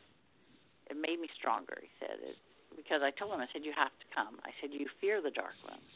[0.90, 1.80] it made me stronger.
[1.80, 2.36] He said, it,
[2.76, 4.38] because I told him, I said, you have to come.
[4.44, 5.88] I said, you fear the dark ones.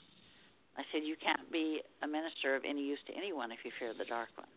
[0.80, 3.92] I said, you can't be a minister of any use to anyone if you fear
[3.92, 4.56] the dark ones.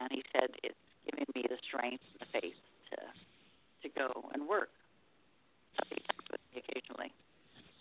[0.00, 2.60] And he said, it's giving me the strength and the faith
[2.90, 2.98] to
[3.82, 4.70] to go and work.
[5.74, 5.82] So
[6.30, 7.10] with me occasionally.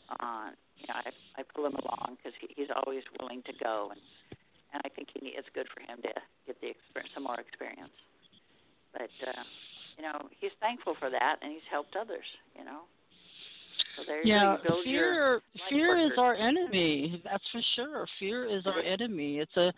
[0.10, 3.94] Uh, you know, I I pull him along because he, he's always willing to go,
[3.94, 4.02] and
[4.74, 6.12] and I think he, it's good for him to
[6.48, 7.96] get the experience, some more experience.
[8.92, 9.44] But uh,
[10.02, 12.26] you know, he's thankful for that, and he's helped others.
[12.58, 12.82] You know.
[13.96, 17.22] So there yeah, fear fear is our enemy.
[17.24, 18.08] That's for sure.
[18.20, 19.38] Fear is our enemy.
[19.38, 19.72] It's a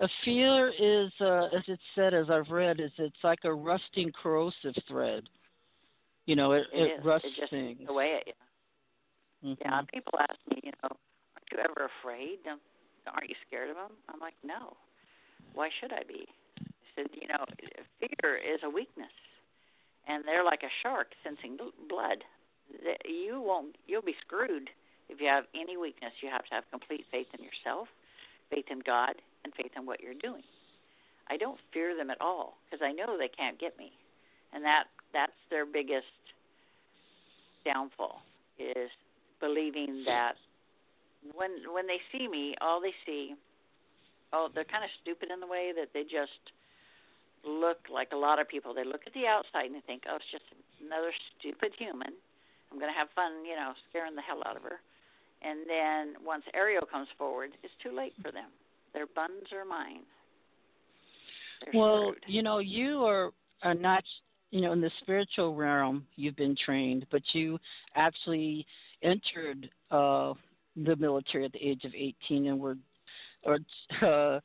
[0.00, 4.12] a fear is, uh, as it said, as I've read, is it's like a rusting,
[4.22, 5.24] corrosive thread.
[6.26, 7.80] You know, it, It it rusts it just things.
[7.88, 8.32] away at you.
[9.50, 9.56] Mhm.
[9.60, 12.38] Yeah, people ask me, you know, aren't you ever afraid?
[12.44, 12.60] Don't,
[13.08, 13.90] aren't you scared of them?
[14.08, 14.76] I'm like, no.
[15.54, 16.26] Why should I be?
[16.60, 17.44] I said, you know,
[17.98, 19.10] fear is a weakness,
[20.08, 21.56] and they're like a shark sensing
[21.88, 22.24] blood.
[23.04, 23.76] You won't.
[23.86, 24.70] You'll be screwed
[25.08, 26.12] if you have any weakness.
[26.20, 27.88] You have to have complete faith in yourself,
[28.50, 30.42] faith in God, and faith in what you're doing.
[31.30, 33.92] I don't fear them at all because I know they can't get me,
[34.52, 36.06] and that that's their biggest
[37.64, 38.22] downfall
[38.58, 38.90] is
[39.40, 40.34] believing that
[41.34, 43.34] when when they see me, all they see,
[44.32, 46.40] oh, they're kind of stupid in the way that they just
[47.46, 48.74] look like a lot of people.
[48.74, 50.44] They look at the outside and they think, oh, it's just
[50.84, 52.12] another stupid human.
[52.70, 54.80] I'm going to have fun, you know, scaring the hell out of her.
[55.42, 58.50] And then once Ariel comes forward, it's too late for them.
[58.92, 60.02] Their buns are mine.
[61.64, 62.24] They're Well, screwed.
[62.26, 63.30] you know, you are,
[63.62, 64.02] are not,
[64.50, 67.58] you know, in the spiritual realm, you've been trained, but you
[67.94, 68.66] actually
[69.02, 70.34] entered uh,
[70.84, 72.76] the military at the age of 18 and were
[73.44, 73.58] or,
[74.02, 74.40] uh,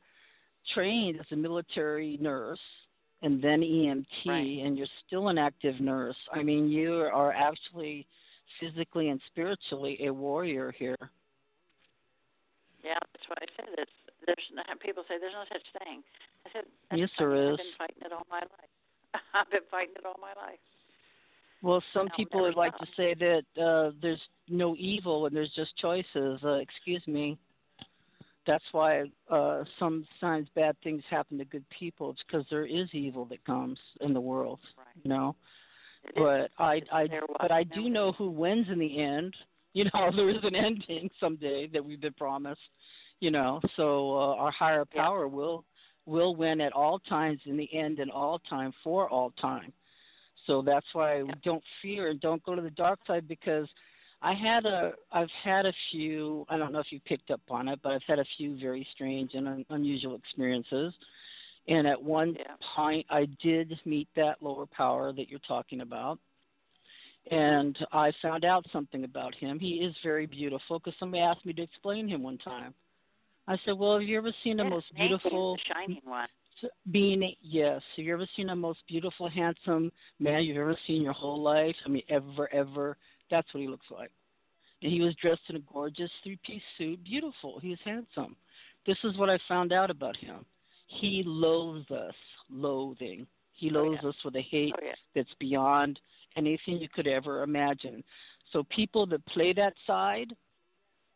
[0.72, 2.60] trained as a military nurse
[3.24, 4.58] and then EMT, Right.
[4.64, 6.16] and you're still an active nurse.
[6.30, 8.06] I mean, you are actually
[8.60, 10.98] physically and spiritually a warrior here.
[12.84, 13.74] Yeah, that's what I said.
[13.78, 13.90] It's,
[14.26, 16.02] there's no, people say there's no such thing.
[16.46, 16.64] I said,
[16.94, 17.52] Yes, there is.
[17.52, 18.70] I've been fighting it all my life.
[19.34, 20.58] I've been fighting it all my life.
[21.62, 24.20] Well, some people would like to say that uh, there's
[24.50, 26.38] no evil and there's just choices.
[26.44, 27.38] Uh, excuse me.
[28.46, 32.10] That's why uh, sometimes bad things happen to good people.
[32.10, 34.86] It's because there is evil that comes in the world, Right.
[35.02, 35.34] you know.
[36.04, 36.14] It is.
[36.16, 39.34] But I, It's I, there but I do know who wins in the end.
[39.76, 42.60] You know, there is an ending someday that we've been promised.
[43.18, 45.02] You know, so uh, our higher Yeah.
[45.02, 45.64] power will
[46.06, 49.72] will win at all times in the end and all time for all time.
[50.46, 51.34] So that's why we Yeah.
[51.42, 53.68] don't fear and don't go to the dark side because
[54.24, 57.68] I had a I've had a few I don't know if you picked up on
[57.68, 60.94] it, but I've had a few very strange and un- unusual experiences.
[61.68, 62.54] And at one Yeah.
[62.74, 66.18] point I did meet that lower power that you're talking about.
[67.30, 69.58] and I found out something about him.
[69.58, 72.74] He is very beautiful because somebody asked me to explain him one time.
[73.46, 76.28] I said, "Well, have you ever seen the most beautiful the shining one?
[76.90, 77.34] being?
[77.40, 77.82] Yes.
[77.96, 81.40] Have you ever seen the most beautiful, handsome man you've ever seen in your whole
[81.40, 81.76] life?
[81.84, 82.96] I mean, ever, ever.
[83.30, 84.10] That's what he looks like.
[84.82, 87.58] And he was dressed in a gorgeous three-piece suit, beautiful.
[87.58, 88.36] He was handsome.
[88.86, 90.44] This is what I found out about him.
[90.86, 92.14] He loathes us,
[92.50, 93.26] loathing.
[93.52, 94.10] He Oh, loathes yeah.
[94.10, 94.94] us with a hate Oh yeah.
[95.14, 95.98] that's beyond
[96.36, 98.04] anything you could ever imagine.
[98.52, 100.36] So people that play that side,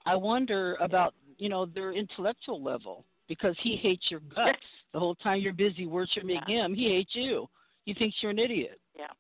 [0.06, 4.59] I wonder about you know their intellectual level because he hates your guts
[4.92, 6.64] the whole time you're busy worshiping Yeah.
[6.64, 6.74] him.
[6.74, 7.48] He hates you.
[7.84, 8.80] He thinks you're an idiot.
[8.96, 9.12] Yeah.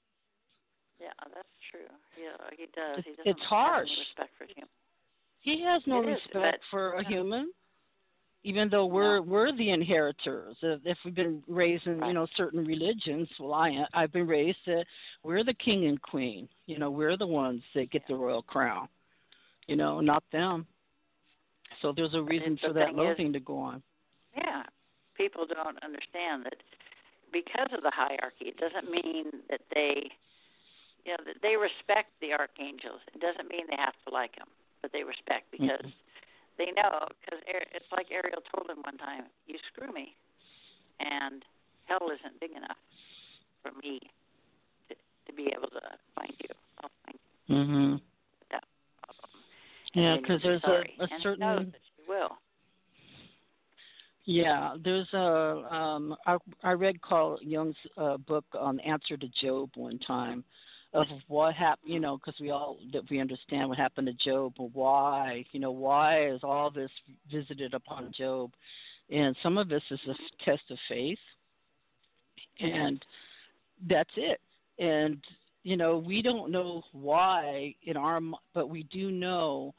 [0.98, 1.86] Yeah, that's true.
[2.20, 3.04] Yeah, he does.
[3.04, 3.88] He It's- doesn't it's have harsh.
[3.98, 4.66] respect for him.
[5.40, 7.52] He has no It is, respect but- for a human.
[8.44, 12.64] Even though we're we're the inheritors, if if we've been raised in you know certain
[12.64, 14.86] religions, well I I've been raised that
[15.22, 16.48] we're the king and queen.
[16.66, 18.88] You know we're the ones that get the royal crown.
[19.66, 20.66] You know not them.
[21.82, 23.82] So there's a reason for that thing is- loathing to go on.
[24.36, 24.62] Yeah.
[25.14, 26.62] People don't understand that
[27.32, 30.10] because of the hierarchy, it doesn't mean that they,
[31.08, 33.00] you know, they respect the archangels.
[33.16, 34.48] It doesn't mean they have to like them,
[34.84, 35.92] but they respect because Mhm.
[36.58, 37.08] they know.
[37.24, 37.40] Because
[37.72, 40.14] it's like Ariel told him one time, "You screw me,
[41.00, 41.44] and
[41.86, 42.76] hell isn't big enough
[43.62, 44.00] for me
[44.88, 44.94] to
[45.26, 46.54] to be able to find you.
[46.82, 48.00] I'll find you." Mhm.
[49.02, 49.44] problem.
[49.94, 50.94] Yeah, because there's sorry.
[50.98, 52.38] a, a and certain knows that she will.
[54.24, 59.74] Yeah, there's a um I I read Carl Jung's uh, book on Answer to Job
[59.74, 60.44] one time
[60.94, 64.54] of what happened, you know, because we all that we understand what happened to Job,
[64.56, 66.90] but why, you know, why is all this
[67.30, 68.50] visited upon Job?
[69.10, 71.18] And some of this is a test of faith,
[72.60, 73.04] and
[73.88, 74.40] that's it.
[74.78, 75.18] And
[75.62, 78.20] you know, we don't know why in our,
[78.54, 79.74] but we do know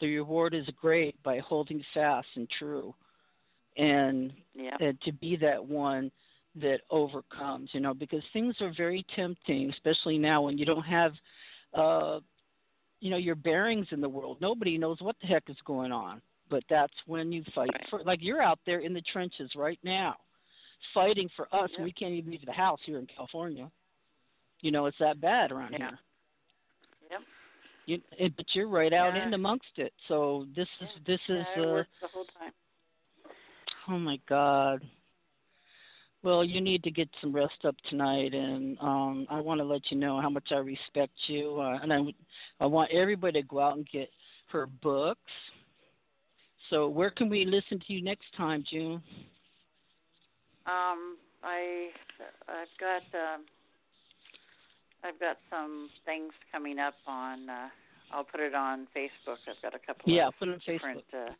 [0.00, 2.94] the reward is great by holding fast and true
[3.76, 4.76] and Yeah.
[4.80, 6.10] and to be that one
[6.60, 11.12] that overcomes you know because things are very tempting especially now when you don't have
[11.74, 12.20] uh
[13.00, 16.20] you know your bearings in the world nobody knows what the heck is going on
[16.50, 20.14] but that's when you fight for like you're out there in the trenches right now
[20.92, 21.84] fighting for us Yep.
[21.84, 23.70] we can't even leave the house here in california
[24.60, 25.78] you know it's that bad around Yeah.
[25.78, 25.98] here
[27.10, 27.20] Yep.
[27.86, 29.22] you, it, but you're right out Yeah.
[29.26, 32.52] in amongst it so this is this is yeah, uh the whole time.
[33.88, 34.82] Oh my God.
[36.22, 39.82] Well, you need to get some rest up tonight, and um, I want to let
[39.90, 41.98] you know how much I respect you, uh, and I,
[42.60, 44.08] I want everybody to go out and get
[44.48, 45.20] her books.
[46.70, 49.02] So, where can we listen to you next time, June?
[50.66, 51.88] Um, I
[52.48, 53.42] I've got um,
[55.02, 57.48] I've got some things coming up on.
[57.50, 57.68] Uh,
[58.12, 59.38] I'll put it on Facebook.
[59.48, 61.30] I've got a couple Yeah, of put it on different Facebook.
[61.30, 61.32] uh,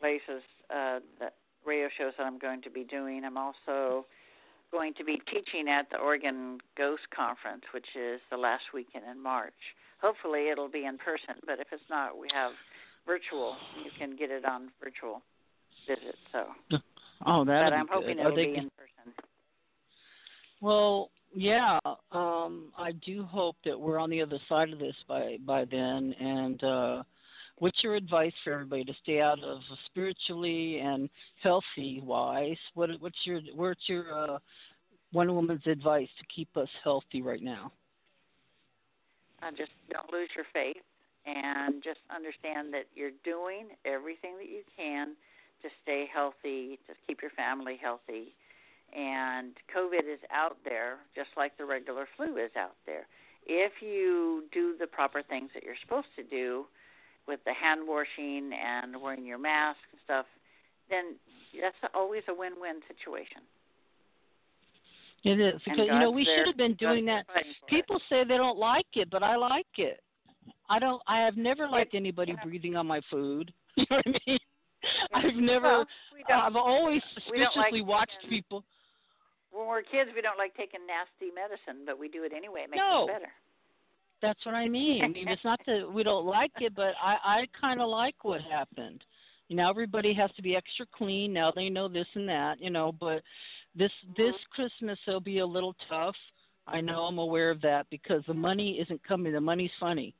[0.00, 1.34] places uh, that
[1.66, 3.24] radio shows that I'm going to be doing.
[3.24, 4.06] I'm also
[4.70, 9.22] going to be teaching at the Oregon Ghost Conference, which is the last weekend in
[9.22, 9.52] March.
[10.00, 12.52] Hopefully, it'll be in person, but if it's not, we have
[13.06, 13.56] virtual.
[13.84, 15.22] You can get it on virtual
[15.86, 16.16] visit.
[16.32, 16.46] So,
[17.26, 17.64] Oh, that.
[17.64, 19.12] but I'm hoping it'll they, be in person.
[20.60, 21.78] Well, yeah.
[22.10, 26.14] Um, I do hope that we're on the other side of this by by then.
[26.20, 27.02] And uh,
[27.62, 31.08] what's your advice for everybody to stay out of spiritually and
[31.40, 32.56] healthy wise?
[32.74, 34.38] What what's your what's your uh,
[35.12, 37.70] one woman's advice to keep us healthy right now?
[39.40, 40.82] Uh, just don't lose your faith
[41.24, 45.14] and just understand that you're doing everything that you can
[45.62, 48.34] to stay healthy, to keep your family healthy.
[48.92, 53.06] And COVID is out there just like the regular flu is out there.
[53.46, 56.66] If you do the proper things that you're supposed to do
[57.28, 60.26] with the hand washing and wearing your mask and stuff,
[60.90, 61.16] then
[61.60, 63.42] that's always a win win situation.
[65.24, 67.26] It is because you know we should have been doing that.
[67.26, 67.46] for it.
[67.68, 70.00] People say they don't like it, but I like it.
[70.68, 71.00] I don't.
[71.06, 72.44] I have never liked anybody yeah.
[72.44, 73.52] breathing on my food.
[73.76, 74.38] You know what I mean?
[75.14, 75.68] I've never.
[75.68, 78.64] Well, we I've always don't like suspiciously watched taking- people.
[79.50, 82.62] when we're kids, we don't like taking nasty medicine, but we do it anyway.
[82.64, 83.04] It makes No.
[83.04, 83.32] us better.
[84.22, 85.04] That's what I mean.
[85.04, 88.14] I mean, it's not that we don't like it, but I I kind of like
[88.22, 89.02] what happened.
[89.48, 91.52] You know, everybody has to be extra clean now.
[91.54, 92.60] They know this and that.
[92.60, 93.22] You know, but
[93.74, 96.14] this this Christmas will be a little tough.
[96.68, 99.32] I know I'm aware of that because the money isn't coming.
[99.32, 100.14] The money's funny,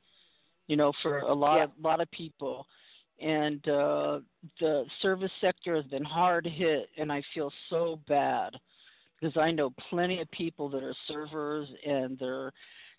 [0.66, 1.64] you know, for a lot Yeah.
[1.64, 2.66] of lot of people,
[3.20, 4.20] and uh
[4.58, 8.58] the service sector has been hard hit, and I feel so bad
[9.20, 12.52] because I know plenty of people that are servers and they're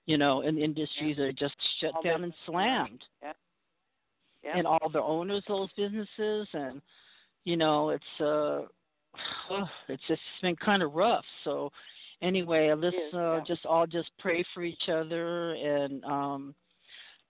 [0.05, 3.03] you know, and industries are just shut All down and slammed.
[3.21, 3.34] Yeah.
[4.43, 4.57] Yeah.
[4.57, 6.81] And all the owners of those businesses and
[7.45, 8.61] you know, it's uh
[9.88, 11.25] it's just it's been kind of rough.
[11.43, 11.71] So
[12.21, 13.39] anyway, let's uh yeah.
[13.47, 16.55] just all just pray for each other and um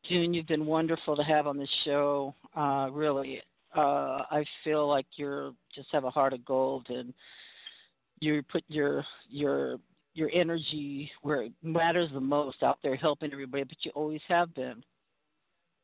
[0.09, 2.33] June, you've been wonderful to have on the show.
[2.57, 3.41] Uh really.
[3.75, 7.13] Uh I feel like you're just have a heart of gold and
[8.19, 9.77] you put your your
[10.13, 14.53] your energy where it matters the most out there helping everybody, but you always have
[14.53, 14.83] been.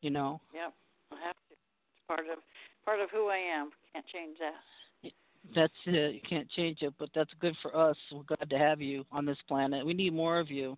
[0.02, 0.40] You know?
[0.54, 0.74] Yep.
[1.12, 1.52] I have to.
[1.52, 2.40] It's part of
[2.86, 3.72] part of who I am.
[3.94, 5.12] Can't change that.
[5.56, 6.14] That's it.
[6.16, 7.96] You can't change it, but that's good for us.
[8.12, 9.86] We're glad to have you on this planet.
[9.86, 10.78] We need more of you.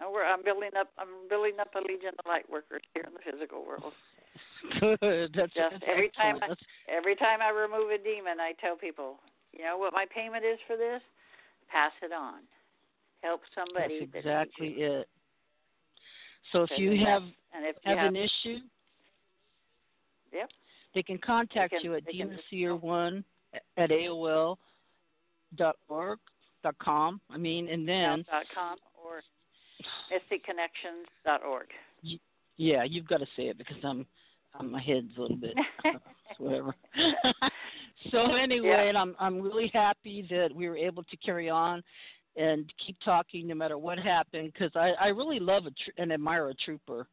[0.00, 3.14] And we're I'm building up I'm building up a legion of light workers here in
[3.14, 3.92] the physical world.
[4.80, 5.32] Good.
[5.34, 6.58] That's Just that's every time excellent.
[6.58, 9.16] That's- Every time I remove a demon, I tell people,
[9.52, 11.00] you know what my payment is for this?
[11.70, 12.40] Pass it on.
[13.22, 14.00] Help somebody.
[14.00, 14.90] That's exactly it.
[15.00, 15.08] it.
[16.52, 17.22] So if you have
[17.54, 18.58] and if have have, an issue,
[20.32, 20.50] yep,
[20.94, 23.24] they can contact can- you at they can just- demonseer1
[23.76, 24.58] at AOL
[25.56, 26.18] dot org
[26.62, 27.20] dot com.
[27.30, 29.22] I mean, and then dot com or
[31.24, 31.68] dot org.
[32.56, 34.06] yeah, you've got to say it because I'm,
[34.58, 35.54] I'm my head's a little bit
[35.84, 35.98] uh,
[36.38, 36.74] whatever.
[38.10, 38.82] so anyway, Yeah.
[38.82, 41.82] and I'm I'm really happy that we were able to carry on
[42.36, 46.12] and keep talking no matter what happened because I I really love a tr- and
[46.12, 47.06] admire a trooper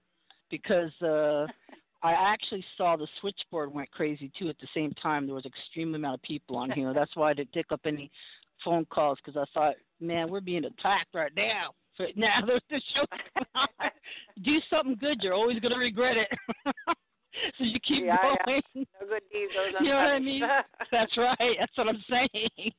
[0.49, 1.45] because uh
[2.03, 5.27] I actually saw the switchboard went crazy too at the same time.
[5.27, 6.93] There was extreme amount of people on here.
[6.95, 8.09] That's why I didn't pick up any
[8.65, 11.73] phone calls because I thought, man, we're being attacked right now.
[11.99, 13.05] But now there's the show.
[14.43, 15.19] Do something good.
[15.21, 16.75] You're always going to regret it.
[17.57, 18.35] so you keep Yeah, yeah.
[18.45, 18.61] going.
[18.75, 20.43] No good deed goes You know what I mean?
[20.91, 21.55] That's right.
[21.59, 22.49] That's what I'm saying.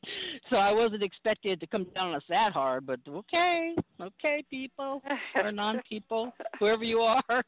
[0.50, 4.44] So I wasn't expecting it to come down on us that hard, but okay, okay,
[4.50, 5.00] people
[5.34, 7.42] or non-people, whoever you are,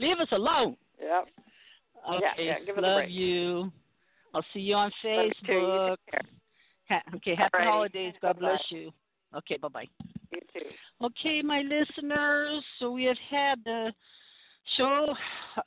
[0.00, 0.76] leave us alone.
[1.00, 1.28] Yep.
[2.14, 3.70] Okay, Yeah, yeah, give love you.
[4.34, 5.10] I'll see you on you.
[5.10, 5.96] You Facebook.
[6.10, 6.22] care.
[6.88, 7.64] Ha- okay, happy Alrighty.
[7.64, 8.14] holidays.
[8.20, 8.48] God Bye-bye.
[8.48, 8.90] bless you.
[9.36, 9.86] Okay, bye bye.
[10.32, 10.66] You too.
[11.06, 12.64] Okay, my listeners.
[12.78, 13.92] So we have had the
[14.76, 15.14] show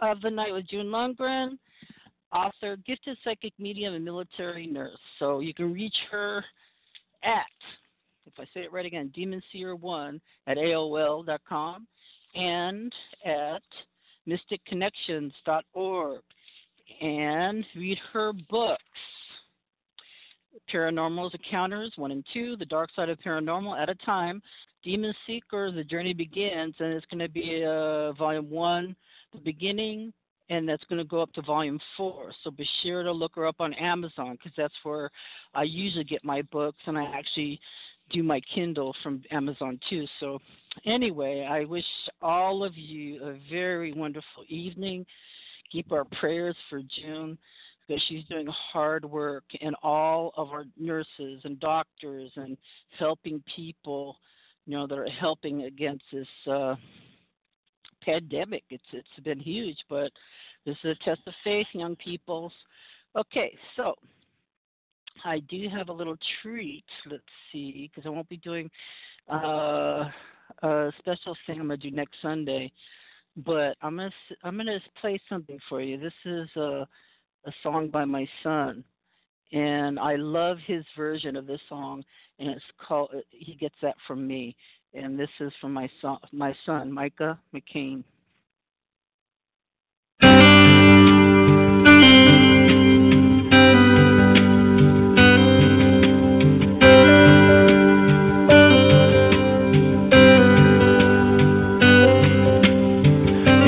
[0.02, 1.58] of the night with June Lundgren,
[2.34, 4.98] author, gifted psychic medium, and military nurse.
[5.20, 6.44] So you can reach her
[7.24, 7.46] at,
[8.26, 11.88] if I say it right again, demonseer1 at AOL.com
[12.36, 12.94] and
[13.26, 13.62] at
[14.28, 16.22] mysticconnections.org
[17.02, 18.84] and read her books.
[20.72, 24.42] Paranormal's Encounters 1 and 2, The Dark Side of Paranormal at a Time,
[24.84, 28.96] Demon Seeker, The Journey Begins, and it's going to be uh, Volume 1,
[29.34, 30.12] The Beginning,
[30.50, 32.32] and that's going to go up to Volume 4.
[32.44, 35.10] So be sure to look her up on Amazon because that's where
[35.54, 37.60] I usually get my books, and I actually
[38.12, 40.06] do my Kindle from Amazon too.
[40.20, 40.40] So,
[40.86, 41.86] anyway, I wish
[42.22, 45.06] all of you a very wonderful evening.
[45.72, 47.38] Keep our prayers for June
[47.88, 52.58] because she's doing hard work, and all of our nurses and doctors and
[52.98, 54.18] helping people,
[54.66, 56.76] you know, that are helping against this uh,
[58.04, 58.64] pandemic.
[58.70, 60.12] It's it's been huge, but
[60.66, 62.54] this is a test of faith, young peoples.
[63.16, 63.94] Okay, so
[65.26, 66.86] I do have a little treat.
[67.10, 68.70] Let's see, because I won't be doing
[69.32, 70.10] uh,
[70.64, 72.72] a special thing I'm gonna do next Sunday,
[73.38, 74.12] but I'm gonna
[74.44, 75.98] I'm gonna play something for you.
[75.98, 76.88] This is a
[77.46, 78.84] a song by my son,
[79.54, 82.04] and I love his version of this song,
[82.40, 84.56] and it's called "He Gets That From Me,"
[84.96, 88.04] and this is from my son, my son Micah McCain.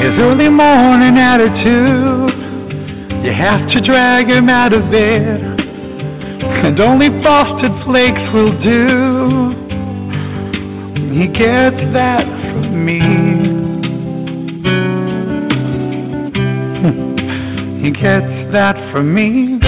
[0.02, 2.32] His early morning attitude,
[3.24, 5.55] you have to drag him out of bed,
[6.42, 9.54] and only frosted flakes will do.
[11.14, 13.00] He gets that from me.
[16.82, 17.84] Hmm.
[17.84, 19.60] He gets that from me.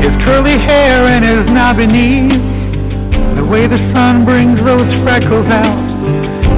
[0.00, 2.32] His curly hair and his knobby knees
[3.36, 5.90] the way the sun brings those freckles out.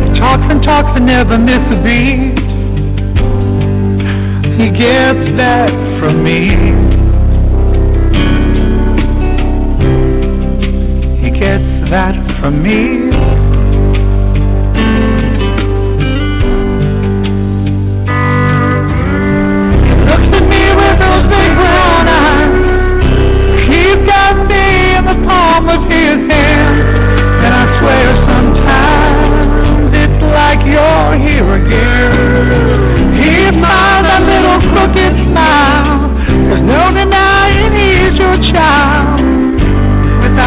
[0.08, 2.41] He talks and talks and never misses a beat.
[4.58, 6.40] He gets that from me.
[11.22, 13.21] He gets that from me.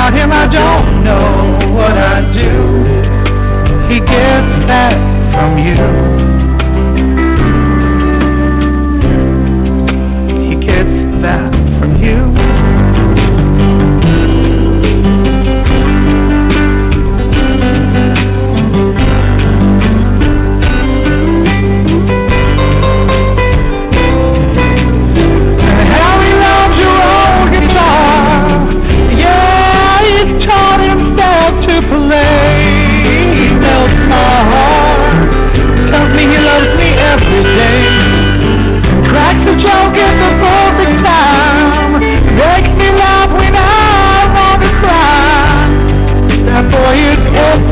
[0.06, 3.91] Without him, I don't know what I'd do.
[3.91, 4.94] He gets that
[5.34, 6.14] from you.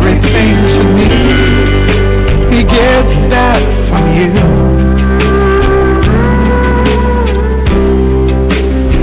[0.06, 1.08] Everything to me.
[2.56, 4.32] He gets that from you.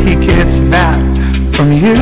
[0.06, 0.98] he gets that
[1.56, 1.94] from you.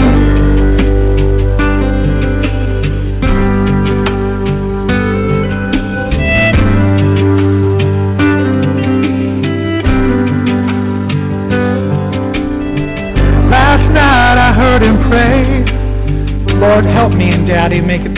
[13.51, 18.18] Last night I heard him pray, Lord help me and Daddy make it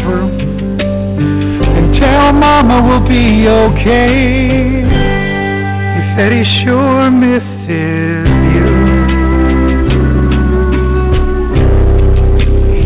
[2.00, 4.80] tell Mama we'll be okay.
[5.94, 8.70] He said he sure misses you.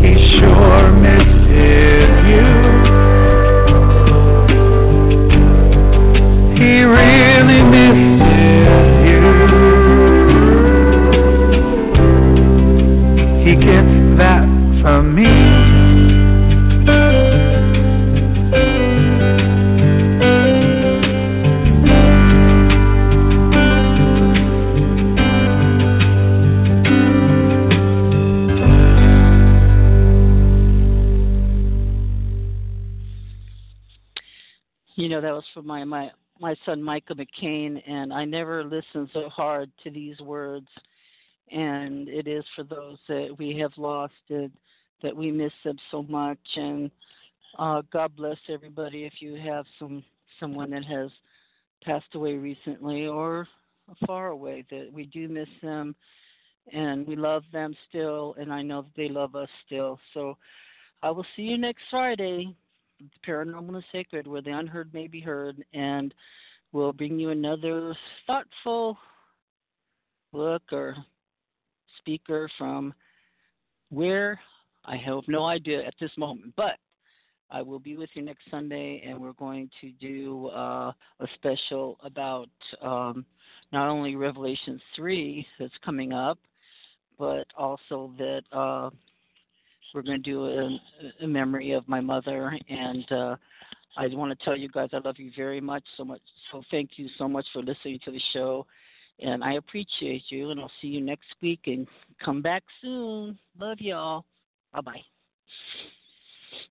[0.03, 2.49] He sure misses you.
[6.59, 8.04] He really misses
[36.65, 40.67] son Michael McCain, and I never listened so hard to these words.
[41.51, 44.51] And it is for those that we have lost it,
[45.03, 46.39] that we miss them so much.
[46.55, 46.89] And
[47.59, 50.03] uh, God bless everybody if you have some
[50.39, 51.09] someone that has
[51.83, 53.47] passed away recently or
[54.05, 54.65] far away.
[54.71, 55.95] That we do miss them,
[56.73, 59.99] and we love them still, and I know that they love us still.
[60.13, 60.37] So
[61.03, 62.55] I will see you next Friday
[62.99, 66.13] The paranormal and sacred where the unheard may be heard and
[66.75, 67.95] we'll bring you another
[68.27, 68.97] thoughtful
[70.33, 70.93] book or
[71.99, 72.93] speaker from
[73.89, 74.37] where?
[74.83, 76.73] I have no idea at this moment but
[77.49, 80.91] I will be with you next Sunday and we're going to do uh,
[81.21, 82.49] a special about
[82.81, 83.25] um,
[83.71, 86.37] not only Revelation 3 that's coming up
[87.17, 88.89] but also that uh,
[89.93, 93.35] we're going to do a, a memory of my mother and uh
[93.97, 96.61] I just want to tell you guys I love you very much so much so
[96.71, 98.65] thank you so much for listening to the show
[99.19, 101.87] and I appreciate you and I'll see you next week and
[102.23, 103.37] come back soon.
[103.57, 104.25] Love y'all.
[104.73, 105.01] Bye bye